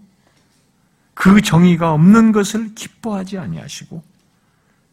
[1.13, 4.03] 그 정의가 없는 것을 기뻐하지 아니하시고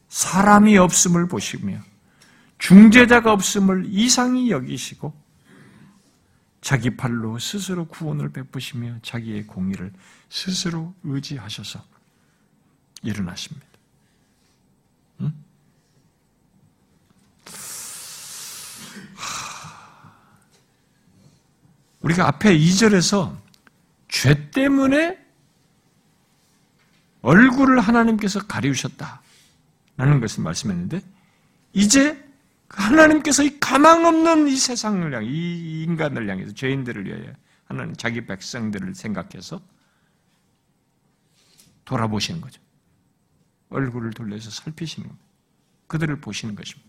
[0.09, 1.79] 사람이 없음을 보시며
[2.57, 5.13] 중재자가 없음을 이상히 여기시고
[6.59, 9.93] 자기 팔로 스스로 구원을 베푸시며 자기의 공의를
[10.27, 11.81] 스스로 의지하셔서
[13.03, 13.65] 일어나십니다.
[15.21, 15.33] 응?
[22.01, 23.35] 우리가 앞에 2절에서
[24.07, 25.17] 죄 때문에
[27.21, 29.21] 얼굴을 하나님께서 가리우셨다.
[29.97, 31.01] 라는 것을 말씀했는데,
[31.73, 32.23] 이제
[32.69, 37.33] 하나님께서 이 가망 없는 이 세상을 향해, 이 인간을 향해서 죄인들을 위하여
[37.65, 39.61] 하나님 자기 백성들을 생각해서
[41.85, 42.61] 돌아보시는 거죠.
[43.69, 45.27] 얼굴을 돌려서 살피시는 겁니다.
[45.87, 46.86] 그들을 보시는 것입니다.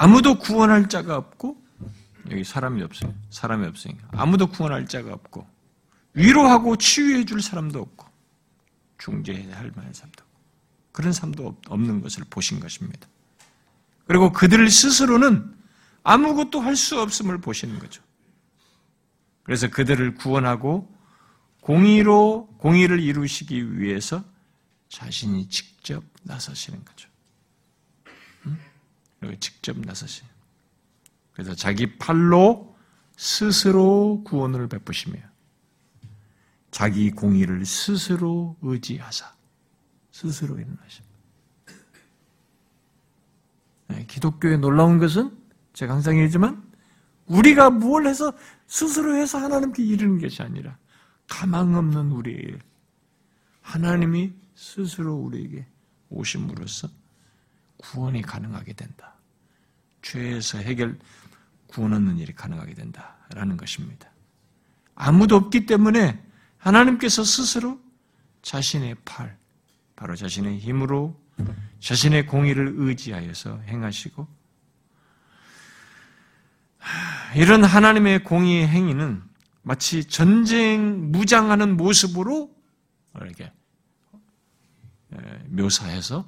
[0.00, 1.60] 아무도 구원할 자가 없고
[2.30, 3.12] 여기 사람이 없어요.
[3.30, 5.44] 사람이 없으니까 아무도 구원할 자가 없고
[6.14, 8.06] 위로하고 치유해 줄 사람도 없고
[8.98, 10.38] 중재할 만한 사람도 없고
[10.92, 13.08] 그런 사람도 없는 것을 보신 것입니다.
[14.06, 15.52] 그리고 그들 스스로는
[16.04, 18.00] 아무것도 할 수 없음을 보시는 거죠.
[19.42, 20.88] 그래서 그들을 구원하고
[21.60, 24.22] 공의로 공의를 이루시기 위해서
[24.90, 27.07] 자신이 직접 나서시는 거죠.
[29.24, 29.36] 응?
[29.40, 30.30] 직접 나서시는.
[31.32, 32.76] 그래서 자기 팔로
[33.16, 35.18] 스스로 구원을 베푸시며
[36.70, 39.32] 자기 공의를 스스로 의지하사
[40.10, 41.08] 스스로 일어나십니다.
[43.88, 45.36] 네, 기독교의 놀라운 것은
[45.72, 46.62] 제가 항상 얘기지만
[47.26, 48.32] 우리가 뭘 해서
[48.66, 50.76] 스스로 해서 하나님께 이르는 것이 아니라
[51.28, 52.58] 가망 없는 우리에게
[53.62, 55.66] 하나님이 스스로 우리에게
[56.10, 56.88] 오심으로써
[57.78, 59.14] 구원이 가능하게 된다.
[60.02, 60.98] 죄에서 해결
[61.66, 64.10] 구원 얻는 일이 가능하게 된다라는 것입니다.
[64.94, 66.22] 아무도 없기 때문에
[66.58, 67.80] 하나님께서 스스로
[68.42, 69.38] 자신의 팔,
[69.94, 71.20] 바로 자신의 힘으로
[71.80, 74.26] 자신의 공의를 의지하여서 행하시고
[77.36, 79.22] 이런 하나님의 공의의 행위는
[79.62, 82.50] 마치 전쟁 무장하는 모습으로
[83.20, 83.52] 이렇게
[85.48, 86.26] 묘사해서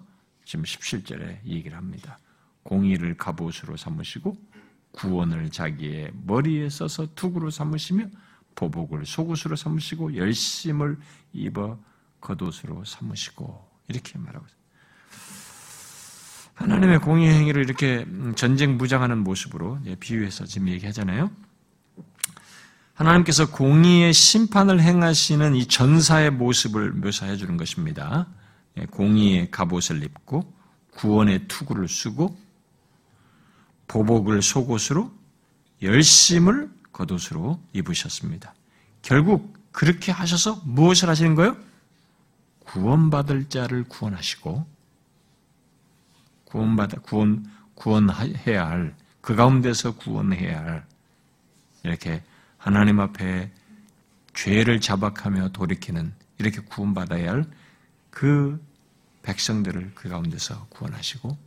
[0.51, 2.19] 지금 17절에 얘기를 합니다.
[2.65, 4.37] 공의를 갑옷으로 삼으시고
[4.91, 8.07] 구원을 자기의 머리에 써서 투구로 삼으시며
[8.57, 10.99] 보복을 속옷으로 삼으시고 열심을
[11.33, 11.79] 입어
[12.21, 14.45] 겉옷으로 삼으시고 이렇게 말하고.
[16.55, 21.31] 하나님의 공의 행위를 이렇게 전쟁 무장하는 모습으로 비유해서 지금 얘기하잖아요.
[22.95, 28.27] 하나님께서 공의의 심판을 행하시는 이 전사의 모습을 묘사해 주는 것입니다.
[28.77, 30.53] 예, 공의의 갑옷을 입고
[30.93, 32.37] 구원의 투구를 쓰고
[33.89, 35.13] 보복을 속옷으로
[35.83, 38.55] 열심을 겉옷으로 입으셨습니다.
[39.03, 41.57] 결국 그렇게 하셔서 무엇을 하시는 거예요?
[42.61, 44.67] 구원받을 자를 구원하시고
[46.45, 50.87] 구원받아 구원 구원해야 할 그 가운데서 구원해야 할
[51.83, 52.23] 이렇게
[52.57, 53.51] 하나님 앞에
[54.35, 57.45] 죄를 자박하며 돌이키는 이렇게 구원받아야 할
[58.21, 58.63] 그
[59.23, 61.39] 백성들을 그 가운데서 구원하시고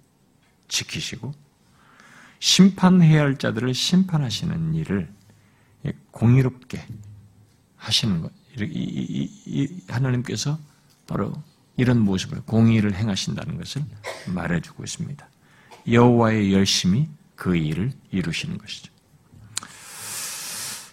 [0.69, 1.32] 지키시고
[2.39, 5.07] 심판해야 할 자들을 심판하시는 일을
[6.09, 6.84] 공의롭게
[7.78, 8.32] 하시는 것.
[9.88, 10.57] 하나님께서
[11.05, 11.43] 바로
[11.78, 13.86] 이런 모습을 공의를 행하신다는 것을
[14.34, 15.30] 말해주고 있습니다.
[15.91, 18.91] 여호와의 열심히 그 일을 이루시는 것이죠.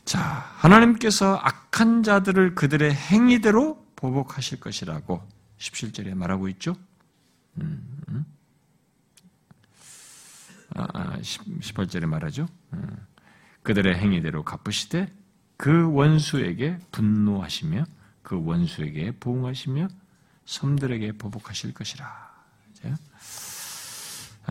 [0.04, 0.20] 자,
[0.56, 6.74] 하나님께서 악한 자들을 그들의 행위대로 보복하실 것이라고 17절에 말하고 있죠.
[7.60, 8.24] 음, 음.
[10.74, 12.48] 아, 아, 18절에 말하죠.
[12.72, 13.06] 음.
[13.62, 15.12] 그들의 행위대로 갚으시되
[15.56, 17.84] 그 원수에게 분노하시며
[18.22, 19.88] 그 원수에게 보응하시며
[20.46, 22.30] 섬들에게 보복하실 것이라.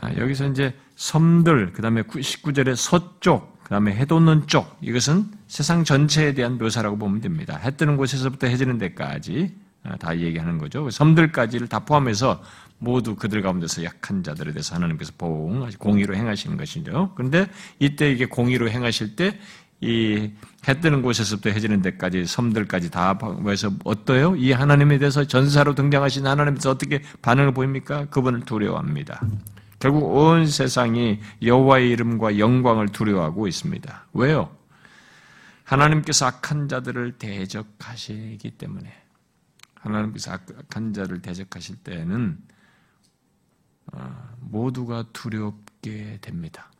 [0.02, 5.84] 아, 여기서 이제 섬들, 그 다음에 19절에 서쪽, 그 다음에 해 돋는 쪽, 이것은 세상
[5.84, 7.58] 전체에 대한 묘사라고 보면 됩니다.
[7.58, 9.69] 해 뜨는 곳에서부터 해지는 데까지 아,
[10.00, 10.90] 다 얘기하는 거죠.
[10.90, 12.42] 섬들까지를 다 포함해서
[12.78, 17.14] 모두 그들 가운데서 약한 자들에 대해서 하나님께서 보응, 공의로 행하시는 것이죠.
[17.16, 17.48] 그런데
[17.80, 19.40] 이때 이게 공의로 행하실 때
[19.82, 20.32] 이
[20.68, 24.36] 해 뜨는 곳에서부터 해지는 데까지 섬들까지 다 모여서 어떠요?
[24.36, 28.06] 이 하나님에 대해서 전사로 등장하신 하나님께서 어떻게 반응을 보입니까?
[28.06, 29.22] 그분을 두려워합니다.
[29.80, 34.08] 결국 온 세상이 여호와의 이름과 영광을 두려워하고 있습니다.
[34.14, 34.50] 왜요?
[35.64, 38.92] 하나님께서 악한 자들을 대적하시기 때문에
[39.80, 42.42] 하나님께서 악한 자를 대적하실 때에는
[43.94, 46.72] 어, 모두가 두렵게 됩니다.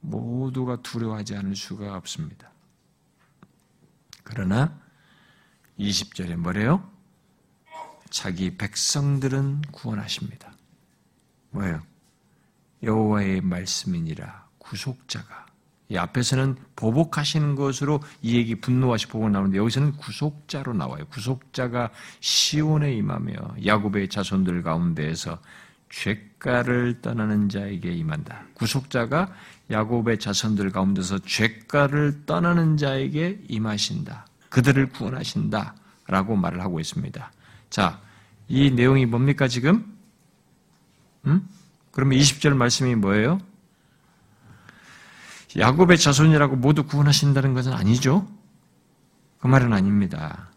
[0.00, 2.50] 모두가 두려워하지 않을 수가 없습니다.
[4.22, 4.80] 그러나
[5.78, 6.88] 20절에 뭐래요?
[8.10, 10.52] 자기 백성들은 구원하십니다.
[11.50, 11.82] 뭐예요?
[12.82, 15.47] 여호와의 말씀이니라 구속자가
[15.90, 21.06] 이 앞에서는 보복하시는 것으로 이 얘기 분노하시 보고 나오는데 여기서는 구속자로 나와요.
[21.08, 23.32] 구속자가 시온에 임하며
[23.64, 25.38] 야곱의 자손들 가운데에서
[25.90, 28.44] 죄가를 떠나는 자에게 임한다.
[28.54, 29.32] 구속자가
[29.70, 34.26] 야곱의 자손들 가운데서 죄가를 떠나는 자에게 임하신다.
[34.50, 35.74] 그들을 구원하신다.
[36.06, 37.32] 라고 말을 하고 있습니다.
[37.68, 38.00] 자,
[38.48, 39.94] 이 내용이 뭡니까, 지금?
[41.26, 41.46] 음?
[41.92, 43.40] 그러면 20절 말씀이 뭐예요?
[45.56, 48.28] 야곱의 자손이라고 모두 구원하신다는 것은 아니죠.
[49.38, 50.48] 그 말은 아닙니다.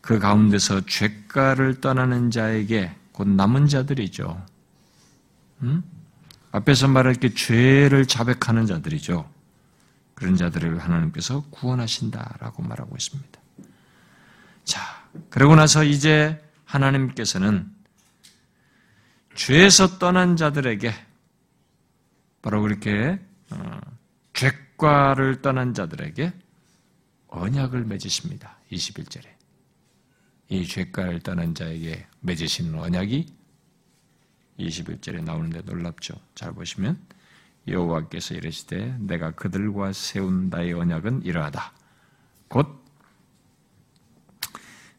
[0.00, 4.44] 그 가운데서 죄가를 떠나는 자에게 곧 남은 자들이죠.
[5.62, 5.82] 음?
[6.52, 9.28] 앞에서 말할게 죄를 자백하는 자들이죠.
[10.14, 13.40] 그런 자들을 하나님께서 구원하신다라고 말하고 있습니다.
[14.64, 14.80] 자,
[15.28, 17.70] 그러고 나서 이제 하나님께서는
[19.34, 20.94] 죄에서 떠난 자들에게
[22.42, 23.25] 바로 그렇게 어,
[24.32, 26.32] 죄과를 떠난 자들에게
[27.28, 28.58] 언약을 맺으십니다.
[28.70, 29.26] 21절에.
[30.48, 33.26] 이 죄과를 떠난 자에게 맺으시는 언약이
[34.58, 36.14] 21절에 나오는데 놀랍죠.
[36.34, 36.98] 잘 보시면
[37.66, 41.72] 여호와께서 이르시되 내가 그들과 세운 나의 언약은 이러하다.
[42.48, 42.86] 곧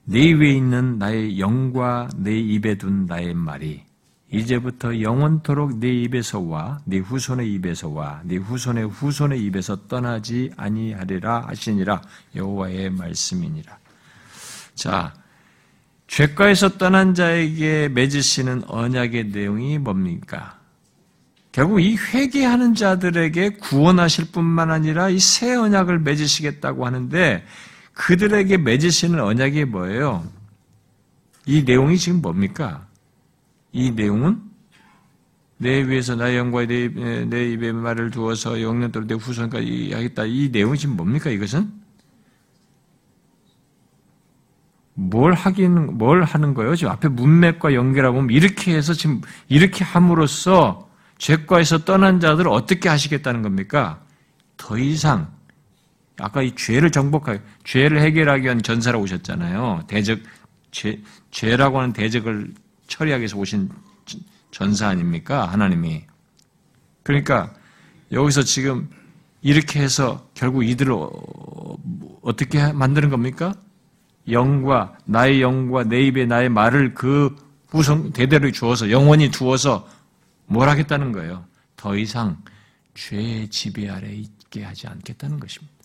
[0.10, 3.84] 내 위에 있는 나의 영과 내 입에 둔 나의 말이
[4.30, 12.02] 이제부터 영원토록 네 입에서와 네 후손의 입에서와 네 후손의 후손의 입에서 떠나지 아니하리라 하시니라
[12.36, 13.78] 여호와의 말씀이니라.
[14.76, 15.14] 자,
[16.08, 20.58] 죄가에서 떠난 자에게 맺으시는 언약의 내용이 뭡니까?
[21.52, 27.44] 결국 이 회개하는 자들에게 구원하실 뿐만 아니라 이 새 언약을 맺으시겠다고 하는데
[27.94, 30.24] 그들에게 맺으시는 언약이 뭐예요?
[31.46, 32.87] 이 내용이 지금 뭡니까?
[33.78, 34.42] 이 내용은
[35.58, 40.26] 내 위에서 나의 영광에 내, 내 입에 말을 두어서 영년도로 내 후손까지 하겠다.
[40.26, 41.30] 이 내용이 지금 뭡니까?
[41.30, 41.72] 이것은
[44.96, 46.76] 뭘 하긴 뭘 하는 거예요?
[46.76, 50.90] 지금 앞에 문맥과 연결하고 이렇게 해서 지금 이렇게 함으로써
[51.20, 54.02] 죄과에서 떠난 자들을 어떻게 하시겠다는 겁니까?
[54.58, 55.32] 더 이상
[56.20, 59.84] 아까 이 죄를 정복하기, 죄를 해결하기 위한 전사로 오셨잖아요.
[59.88, 60.20] 대적
[60.72, 61.00] 죄
[61.30, 62.56] 죄라고 하는 대적을
[62.88, 63.70] 처리하기 위해서 오신
[64.52, 65.46] 전사 아닙니까?
[65.46, 66.04] 하나님이.
[67.04, 67.54] 그러니까
[68.12, 68.90] 여기서 지금
[69.42, 71.10] 이렇게 해서 결국 이들을 어,
[72.22, 73.54] 어떻게 만드는 겁니까?
[74.30, 77.36] 영과 나의 영과 내 입에 나의 말을 그
[77.70, 79.88] 후성 대대로 주어서 영원히 두어서
[80.46, 81.46] 뭘 하겠다는 거예요.
[81.76, 82.42] 더 이상
[82.96, 85.77] 죄의 지배 아래 있게 하지 않겠다는 것입니다.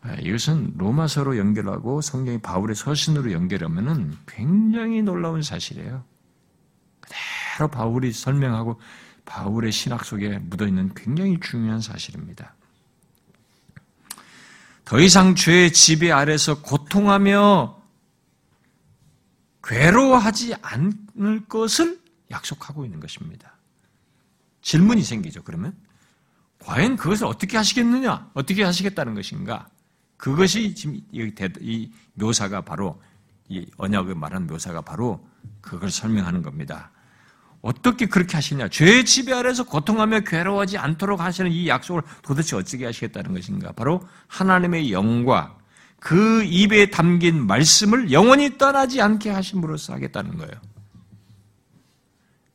[0.00, 6.04] 아, 이것은 로마서로 연결하고 성경이 바울의 서신으로 연결하면 굉장히 놀라운 사실이에요.
[7.00, 8.80] 그대로 바울이 설명하고
[9.24, 12.54] 바울의 신학 속에 묻어있는 굉장히 중요한 사실입니다.
[14.84, 17.76] 더 이상 죄의 지배 아래서 고통하며
[19.62, 22.00] 괴로워하지 않을 것을
[22.30, 23.58] 약속하고 있는 것입니다.
[24.62, 25.76] 질문이 생기죠, 그러면?
[26.60, 28.30] 과연 그것을 어떻게 하시겠느냐?
[28.32, 29.68] 어떻게 하시겠다는 것인가?
[30.18, 33.00] 그것이 지금 이 묘사가 바로
[33.48, 35.26] 이 언약을 말하는 묘사가 바로
[35.62, 36.90] 그걸 설명하는 겁니다.
[37.62, 38.68] 어떻게 그렇게 하시냐?
[38.68, 43.72] 죄의 지배 아래서 고통하며 괴로워하지 않도록 하시는 이 약속을 도대체 어떻게 하시겠다는 것인가?
[43.72, 45.56] 바로 하나님의 영과
[45.98, 50.52] 그 입에 담긴 말씀을 영원히 떠나지 않게 하심으로써 하겠다는 거예요.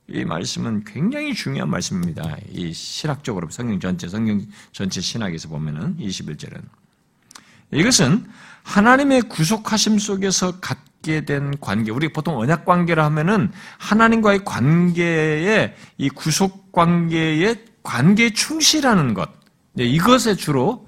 [0.10, 2.38] 이 말씀은 굉장히 중요한 말씀입니다.
[2.50, 6.83] 이 신학적으로 성경 전체, 성경 전체 신학에서 보면은 21절은.
[7.74, 8.26] 이것은
[8.64, 16.72] 하나님의 구속하심 속에서 갖게 된 관계, 우리 보통 언약 관계를 하면은 하나님과의 관계에 이 구속
[16.72, 19.30] 관계의 관계에 충실하는 것,
[19.78, 20.88] 이것에 주로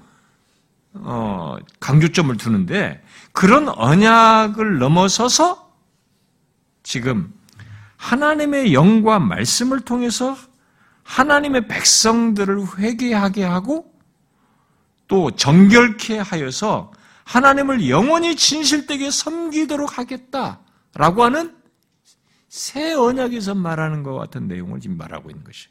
[0.94, 3.02] 어, 강조점을 두는데
[3.32, 5.72] 그런 언약을 넘어서서
[6.82, 7.32] 지금
[7.96, 10.36] 하나님의 영과 말씀을 통해서
[11.02, 13.92] 하나님의 백성들을 회개하게 하고
[15.08, 16.92] 또 정결케 하여서
[17.24, 21.56] 하나님을 영원히 진실되게 섬기도록 하겠다라고 하는
[22.48, 25.68] 새 언약에서 말하는 것 같은 내용을 지금 말하고 있는 것이.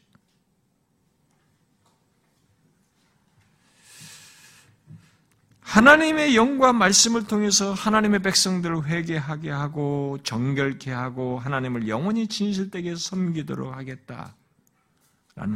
[5.66, 14.32] 하나님의 영과 말씀을 통해서 하나님의 백성들을 회개하게 하고 정결케 하고 하나님을 영원히 진실되게 섬기도록 하겠다라는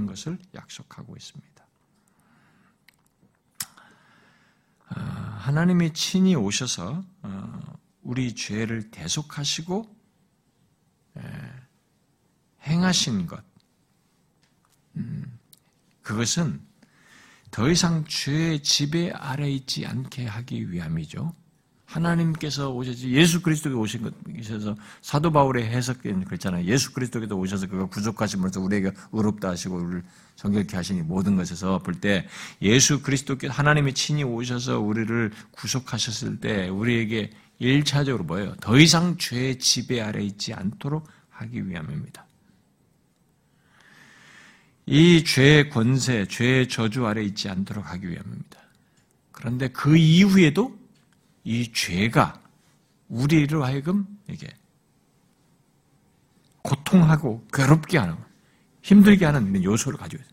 [0.09, 1.65] 것을 약속하고 있습니다.
[3.65, 3.83] 아,
[4.97, 10.01] 하나님이 친히 오셔서 어, 우리 죄를 대속하시고
[12.67, 13.43] 행하신 것,
[14.97, 15.39] 음,
[16.03, 16.61] 그것은
[17.51, 21.35] 더 이상 죄의 지배 아래 있지 않게 하기 위함이죠.
[21.85, 26.65] 하나님께서 오셔서 예수 그리스도에 오신 것이셔서 사도 바울의 해석은 그랬잖아요.
[26.67, 30.05] 예수 그리스도께서 오셔서 그가 구속하심으로써 우리에게 의롭다 하시고 우리를
[30.41, 32.27] 정결케 하시니 모든 것에서 볼 때
[32.63, 38.55] 예수 그리스도께서 하나님이 친히 오셔서 우리를 구속하셨을 때 우리에게 일차적으로 뭐예요?
[38.57, 42.25] 더 이상 죄의 지배 아래 있지 않도록 하기 위함입니다.
[44.87, 48.59] 이 죄의 권세, 죄의 저주 아래 있지 않도록 하기 위함입니다.
[49.33, 50.75] 그런데 그 이후에도
[51.45, 52.41] 이 죄가
[53.09, 54.49] 우리를 하여금 이게
[56.63, 58.17] 고통하고 괴롭게 하는,
[58.83, 60.30] 힘들게 하는 요소를 가지고 있어요.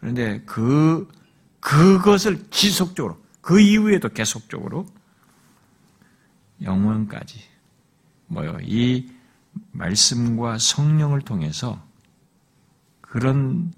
[0.00, 1.06] 그런데 그,
[1.60, 4.86] 그것을 지속적으로, 그 이후에도 계속적으로
[6.62, 7.42] 영원까지,
[8.26, 9.10] 뭐요, 이
[9.72, 11.82] 말씀과 성령을 통해서
[13.00, 13.72] 그런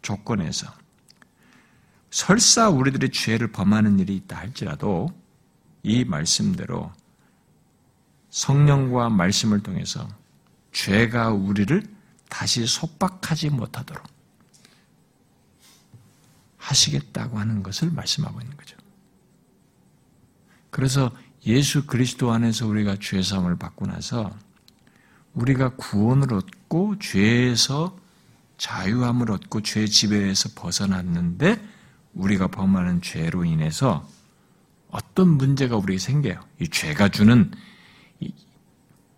[0.00, 0.72] 조건에서
[2.10, 5.08] 설사 우리들의 죄를 범하는 일이 있다 할지라도
[5.82, 6.92] 이 말씀대로
[8.30, 10.08] 성령과 말씀을 통해서
[10.72, 11.82] 죄가 우리를
[12.28, 14.11] 다시 속박하지 못하도록
[16.62, 18.76] 하시겠다고 하는 것을 말씀하고 있는 거죠.
[20.70, 21.10] 그래서
[21.44, 24.34] 예수 그리스도 안에서 우리가 죄 사함을 받고 나서
[25.34, 27.98] 우리가 구원을 얻고 죄에서
[28.58, 31.60] 자유함을 얻고 죄 지배에서 벗어났는데
[32.14, 34.08] 우리가 범하는 죄로 인해서
[34.90, 36.40] 어떤 문제가 우리에게 생겨요.
[36.60, 37.50] 이 죄가 주는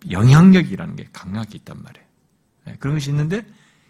[0.09, 2.07] 영향력이라는 게 강하게 있단 말이에요.
[2.65, 3.45] 네, 그런 것이 있는데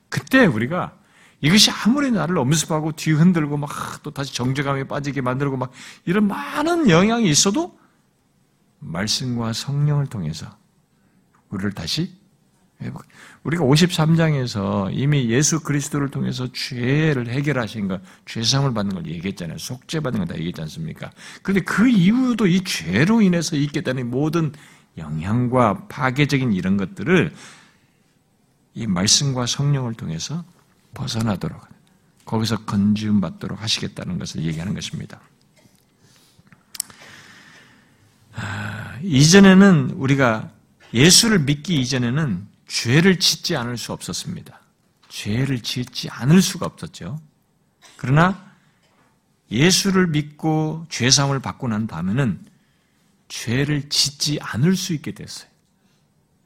[0.09, 0.97] 그때 우리가
[1.45, 3.69] 이것이 아무리 나를 엄습하고 뒤 흔들고 막
[4.03, 5.71] 또 다시 정죄감에 빠지게 만들고 막
[6.05, 7.77] 이런 많은 영향이 있어도
[8.79, 10.47] 말씀과 성령을 통해서
[11.49, 12.13] 우리를 다시
[13.43, 19.57] 우리가 53장에서 이미 예수 그리스도를 통해서 죄를 해결하신 것, 죄상을 받는 걸 얘기했잖아요.
[19.57, 21.11] 속죄받는 걸 다 얘기했지 않습니까?
[21.41, 24.51] 그런데 그 이후도 이 죄로 인해서 있게 되는 모든
[24.97, 27.33] 영향과 파괴적인 이런 것들을
[28.73, 30.43] 이 말씀과 성령을 통해서
[30.95, 31.61] 벗어나도록,
[32.25, 35.21] 거기서 건지움 받도록 하시겠다는 것을 얘기하는 것입니다.
[38.33, 40.51] 아, 이전에는 우리가
[40.93, 44.59] 예수를 믿기 이전에는 죄를 짓지 않을 수 없었습니다.
[45.09, 47.19] 죄를 짓지 않을 수가 없었죠.
[47.95, 48.53] 그러나
[49.51, 52.43] 예수를 믿고 죄상을 받고 난 다음에는
[53.27, 55.49] 죄를 짓지 않을 수 있게 됐어요.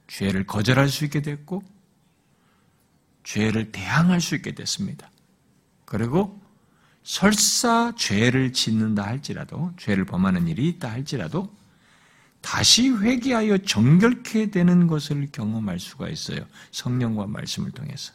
[0.08, 1.64] 죄를 거절할 수 있게 됐고
[3.30, 5.12] 죄를 대항할 수 있게 됐습니다.
[5.86, 6.42] 그리고
[7.04, 11.56] 설사 죄를 짓는다 할지라도 죄를 범하는 일이 있다 할지라도
[12.42, 16.40] 다시 회개하여 정결케 되는 것을 경험할 수가 있어요.
[16.72, 18.14] 성령과 말씀을 통해서.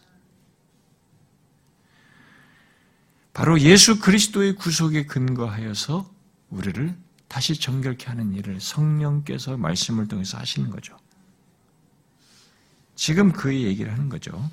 [3.33, 6.13] 바로 예수 그리스도의 구속에 근거하여서
[6.51, 6.93] 우리를
[7.29, 10.99] 다시 정결케 하는 일을 성령께서 말씀을 통해서 하시는 거죠.
[12.97, 14.51] 지금 그 얘기를 하는 거죠.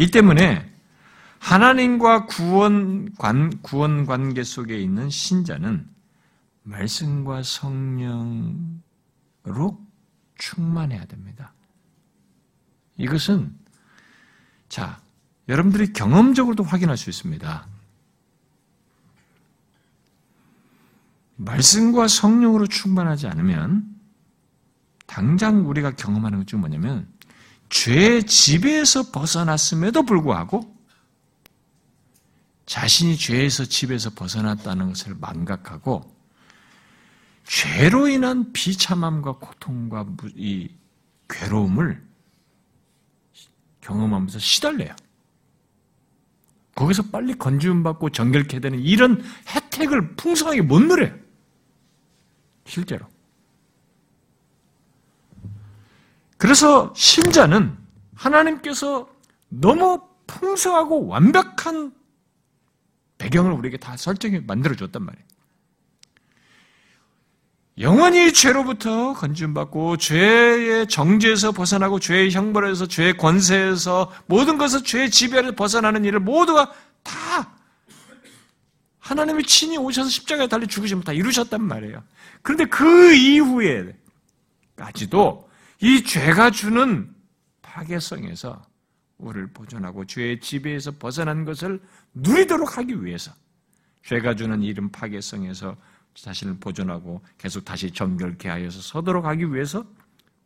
[0.00, 0.66] 이 때문에
[1.40, 5.86] 하나님과 구원 관, 구원 관계 속에 있는 신자는
[6.62, 8.80] 말씀과 성령으로
[10.38, 11.52] 충만해야 됩니다.
[12.96, 13.54] 이것은
[14.70, 15.02] 자,
[15.50, 17.68] 여러분들이 경험적으로도 확인할 수 있습니다.
[21.36, 23.84] 말씀과 성령으로 충만하지 않으면
[25.06, 27.06] 당장 우리가 경험하는 것중 뭐냐면
[27.70, 30.76] 죄의 지배에서 벗어났음에도 불구하고
[32.66, 36.16] 자신이 죄에서 집에서 벗어났다는 것을 망각하고
[37.44, 40.06] 죄로 인한 비참함과 고통과
[40.36, 40.70] 이
[41.28, 42.00] 괴로움을
[43.80, 44.94] 경험하면서 시달래요.
[46.74, 51.12] 거기서 빨리 건지움 받고 정결케 되는 이런 혜택을 풍성하게 못 누려요.
[52.66, 53.09] 실제로.
[56.40, 57.76] 그래서 신자는
[58.14, 59.06] 하나님께서
[59.50, 61.92] 너무 풍성하고 완벽한
[63.18, 65.26] 배경을 우리에게 다 설정해 만들어줬단 말이에요.
[67.80, 76.06] 영원히 죄로부터 건진받고 죄의 정죄에서 벗어나고 죄의 형벌에서 죄의 권세에서 모든 것을 죄의 지배를 벗어나는
[76.06, 76.72] 일을 모두가
[77.02, 77.52] 다
[78.98, 82.02] 하나님의 친히 오셔서 십자가에 달리 죽으시면 다 이루셨단 말이에요.
[82.40, 84.00] 그런데 그 이후에까지도
[85.80, 87.14] 이 죄가 주는
[87.62, 88.62] 파괴성에서
[89.18, 91.80] 우리를 보존하고 죄의 지배에서 벗어난 것을
[92.14, 93.32] 누리도록 하기 위해서
[94.04, 95.76] 죄가 주는 이름 파괴성에서
[96.14, 99.86] 자신을 보존하고 계속 다시 정결케 하여서 서도록 하기 위해서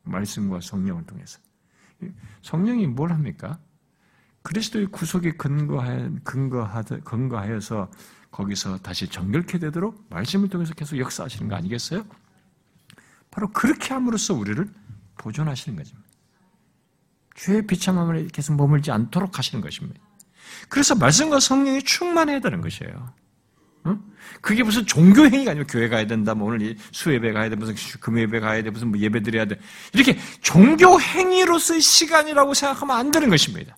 [0.03, 1.39] 말씀과 성령을 통해서
[2.43, 3.59] 성령이 뭘 합니까?
[4.43, 7.91] 그리스도의 구속에 근거하여, 근거하여서
[8.31, 12.05] 거기서 다시 정결케 되도록 말씀을 통해서 계속 역사하시는 거 아니겠어요?
[13.31, 14.69] 바로 그렇게 함으로써 우리를
[15.19, 15.97] 보존하시는 거죠.
[17.37, 20.01] 죄의 비참함을 계속 머물지 않도록 하시는 것입니다.
[20.69, 23.13] 그래서 말씀과 성령이 충만해야 되는 것이에요.
[24.41, 28.41] 그게 무슨 종교 행위가 아니고 교회 가야 된다, 뭐 오늘 수예배 가야 돼, 무슨 금예배
[28.41, 29.59] 가야 돼, 무슨 뭐 예배 드려야 돼.
[29.93, 33.77] 이렇게 종교 행위로서의 시간이라고 생각하면 안 되는 것입니다.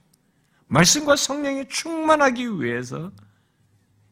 [0.68, 3.12] 말씀과 성령이 충만하기 위해서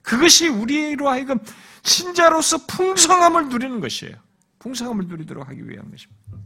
[0.02, 1.38] 그것이 우리로 하여금
[1.82, 4.16] 신자로서 풍성함을 누리는 것이에요.
[4.58, 6.43] 풍성함을 누리도록 하기 위한 것입니다.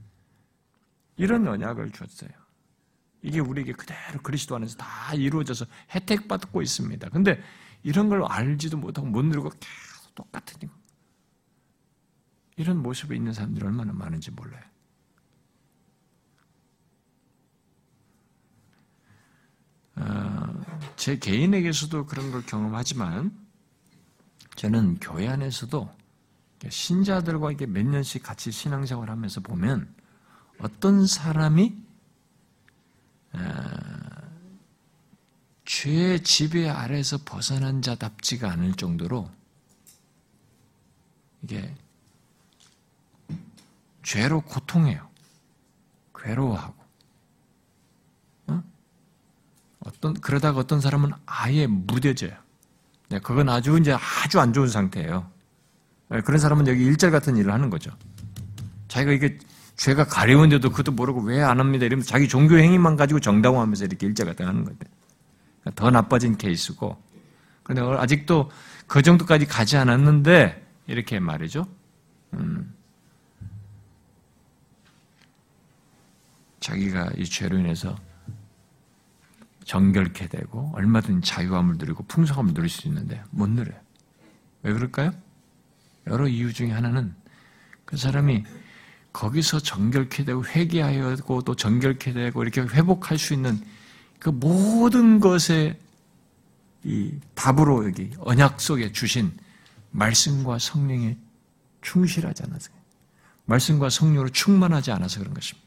[1.19, 2.31] 이런 언약을 줬어요.
[3.21, 7.09] 이게 우리에게 그대로 그리스도 안에서 다 이루어져서 혜택받고 있습니다.
[7.11, 7.43] 근데
[7.83, 10.75] 이런 걸 알지도 못하고 못 누리고 계속 똑같은 거.
[12.57, 14.63] 이런 모습에 있는 사람들이 얼마나 많은지 몰라요.
[19.97, 20.65] 어,
[20.95, 23.37] 제 개인에게서도 그런 걸 경험하지만
[24.55, 25.99] 저는 교회 안에서도
[26.69, 29.98] 신자들과 몇 년씩 같이 신앙생활 하면서 보면
[30.61, 31.77] 어떤 사람이
[35.65, 39.31] 죄의 지배 아래에서 벗어난 자답지가 않을 정도로
[41.43, 41.75] 이게
[44.03, 45.07] 죄로 고통해요.
[46.15, 46.75] 괴로워하고.
[48.49, 48.63] 어?
[49.81, 52.33] 어떤 그러다가 어떤 사람은 아예 무뎌져요.
[53.11, 55.31] 네, 그건 아주 이제 아주 안 좋은 상태예요.
[56.09, 57.91] 네, 그런 사람은 여기 일절 같은 일을 하는 거죠.
[58.89, 59.39] 자기가 이게
[59.79, 61.87] 죄가 가려운데도 그것도 모르고 왜 안 합니다.
[61.87, 64.87] 이러면서 자기 종교 행위만 가지고 정당화하면서 이렇게 일절 같은 하는 건데.
[65.63, 67.01] 그러니까 더 나빠진 케이스고.
[67.63, 68.51] 그런데 아직도
[68.87, 71.67] 그 정도까지 가지 않았는데 이렇게 말이죠.
[72.35, 72.75] 음.
[76.61, 77.97] 자기가 이 죄로 인해서
[79.65, 83.79] 정결케 되고 얼마든지 자유함을 누리고 풍성함을 누릴 수 있는데 못 누려요.
[84.63, 85.13] 왜 그럴까요?
[86.09, 87.15] 여러 이유 중에 하나는
[87.85, 88.45] 그 사람이
[89.13, 93.61] 거기서 정결케 되고 회개하고 또 정결케 되고 이렇게 회복할 수 있는
[94.19, 95.79] 그 모든 것에
[96.85, 99.33] 이 답으로 여기 언약 속에 주신
[99.91, 101.17] 말씀과 성령에
[101.81, 102.71] 충실하지 않아서
[103.47, 105.67] 말씀과 성령으로 충만하지 않아서 그런 것입니다.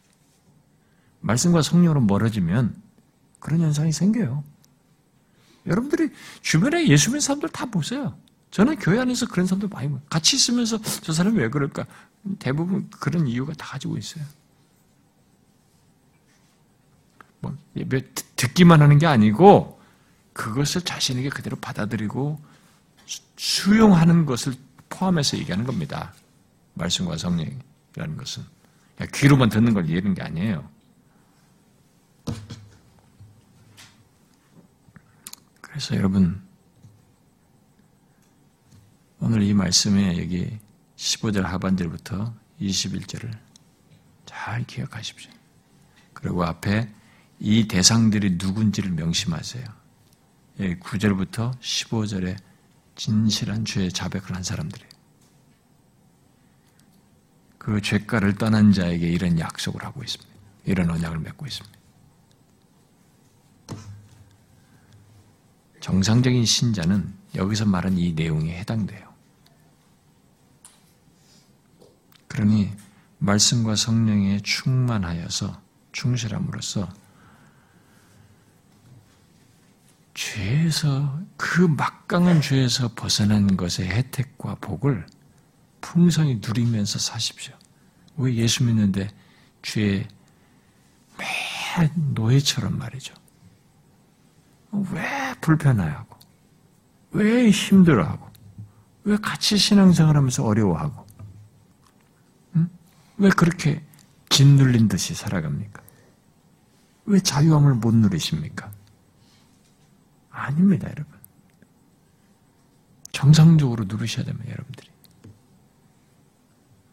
[1.22, 2.76] 말씀과 성령으로 멀어지면
[3.40, 4.44] 그런 현상이 생겨요.
[5.66, 6.10] 여러분들이
[6.42, 8.16] 주변에 예수 믿는 사람들 다 보세요.
[8.52, 10.02] 저는 교회 안에서 그런 사람들 많이 봐요.
[10.10, 11.86] 같이 있으면서 저 사람이 왜 그럴까?
[12.38, 14.24] 대부분 그런 이유가 다 가지고 있어요.
[17.40, 19.82] 뭐 예배 듣기만 하는 게 아니고
[20.34, 22.42] 그것을 자신에게 그대로 받아들이고
[23.38, 24.54] 수용하는 것을
[24.90, 26.14] 포함해서 얘기하는 겁니다.
[26.74, 28.44] 말씀과 성령이라는 것은
[29.14, 30.70] 귀로만 듣는 걸 얘기하는 게 아니에요.
[35.62, 36.42] 그래서 여러분
[39.24, 40.58] 오늘 이 말씀에 여기
[40.98, 43.32] 15절 하반절부터 21절을
[44.26, 45.30] 잘 기억하십시오.
[46.14, 46.92] 그리고 앞에
[47.40, 49.64] 이 대상들이 누군지를 명심하세요.
[50.58, 52.36] 9절부터 15절에
[52.96, 54.90] 진실한 죄의 자백을 한 사람들이에요.
[57.60, 60.34] 그 죄가를 떠난 자에게 이런 약속을 하고 있습니다.
[60.66, 61.80] 이런 언약을 맺고 있습니다.
[65.80, 69.11] 정상적인 신자는 여기서 말한 이 내용에 해당돼요.
[72.32, 72.72] 그러니
[73.20, 76.88] 말씀과 성령에 충만하여서 충실함으로써
[80.14, 85.06] 죄에서 그 막강한 죄에서 벗어난 것의 혜택과 복을
[85.82, 87.54] 풍성히 누리면서 사십시오.
[88.16, 89.10] 왜 예수 믿는데
[89.62, 90.08] 죄의
[91.18, 93.14] 매 노예처럼 말이죠.
[94.72, 96.18] 왜 불편해하고,
[97.12, 98.30] 왜 힘들어하고,
[99.04, 101.01] 왜 같이 신앙생활 하면서 어려워하고, 응?
[103.22, 103.84] 왜 그렇게
[104.30, 105.84] 짓눌린 듯이 살아갑니까?
[107.06, 108.72] 왜 자유함을 못 누리십니까?
[110.32, 111.20] 아닙니다, 여러분.
[113.12, 114.90] 정상적으로 누르셔야 됩니다, 여러분들이.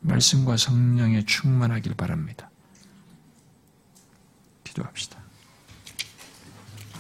[0.01, 2.51] 말씀과 성령에 충만하길 바랍니다.
[4.65, 5.19] 기도합시다.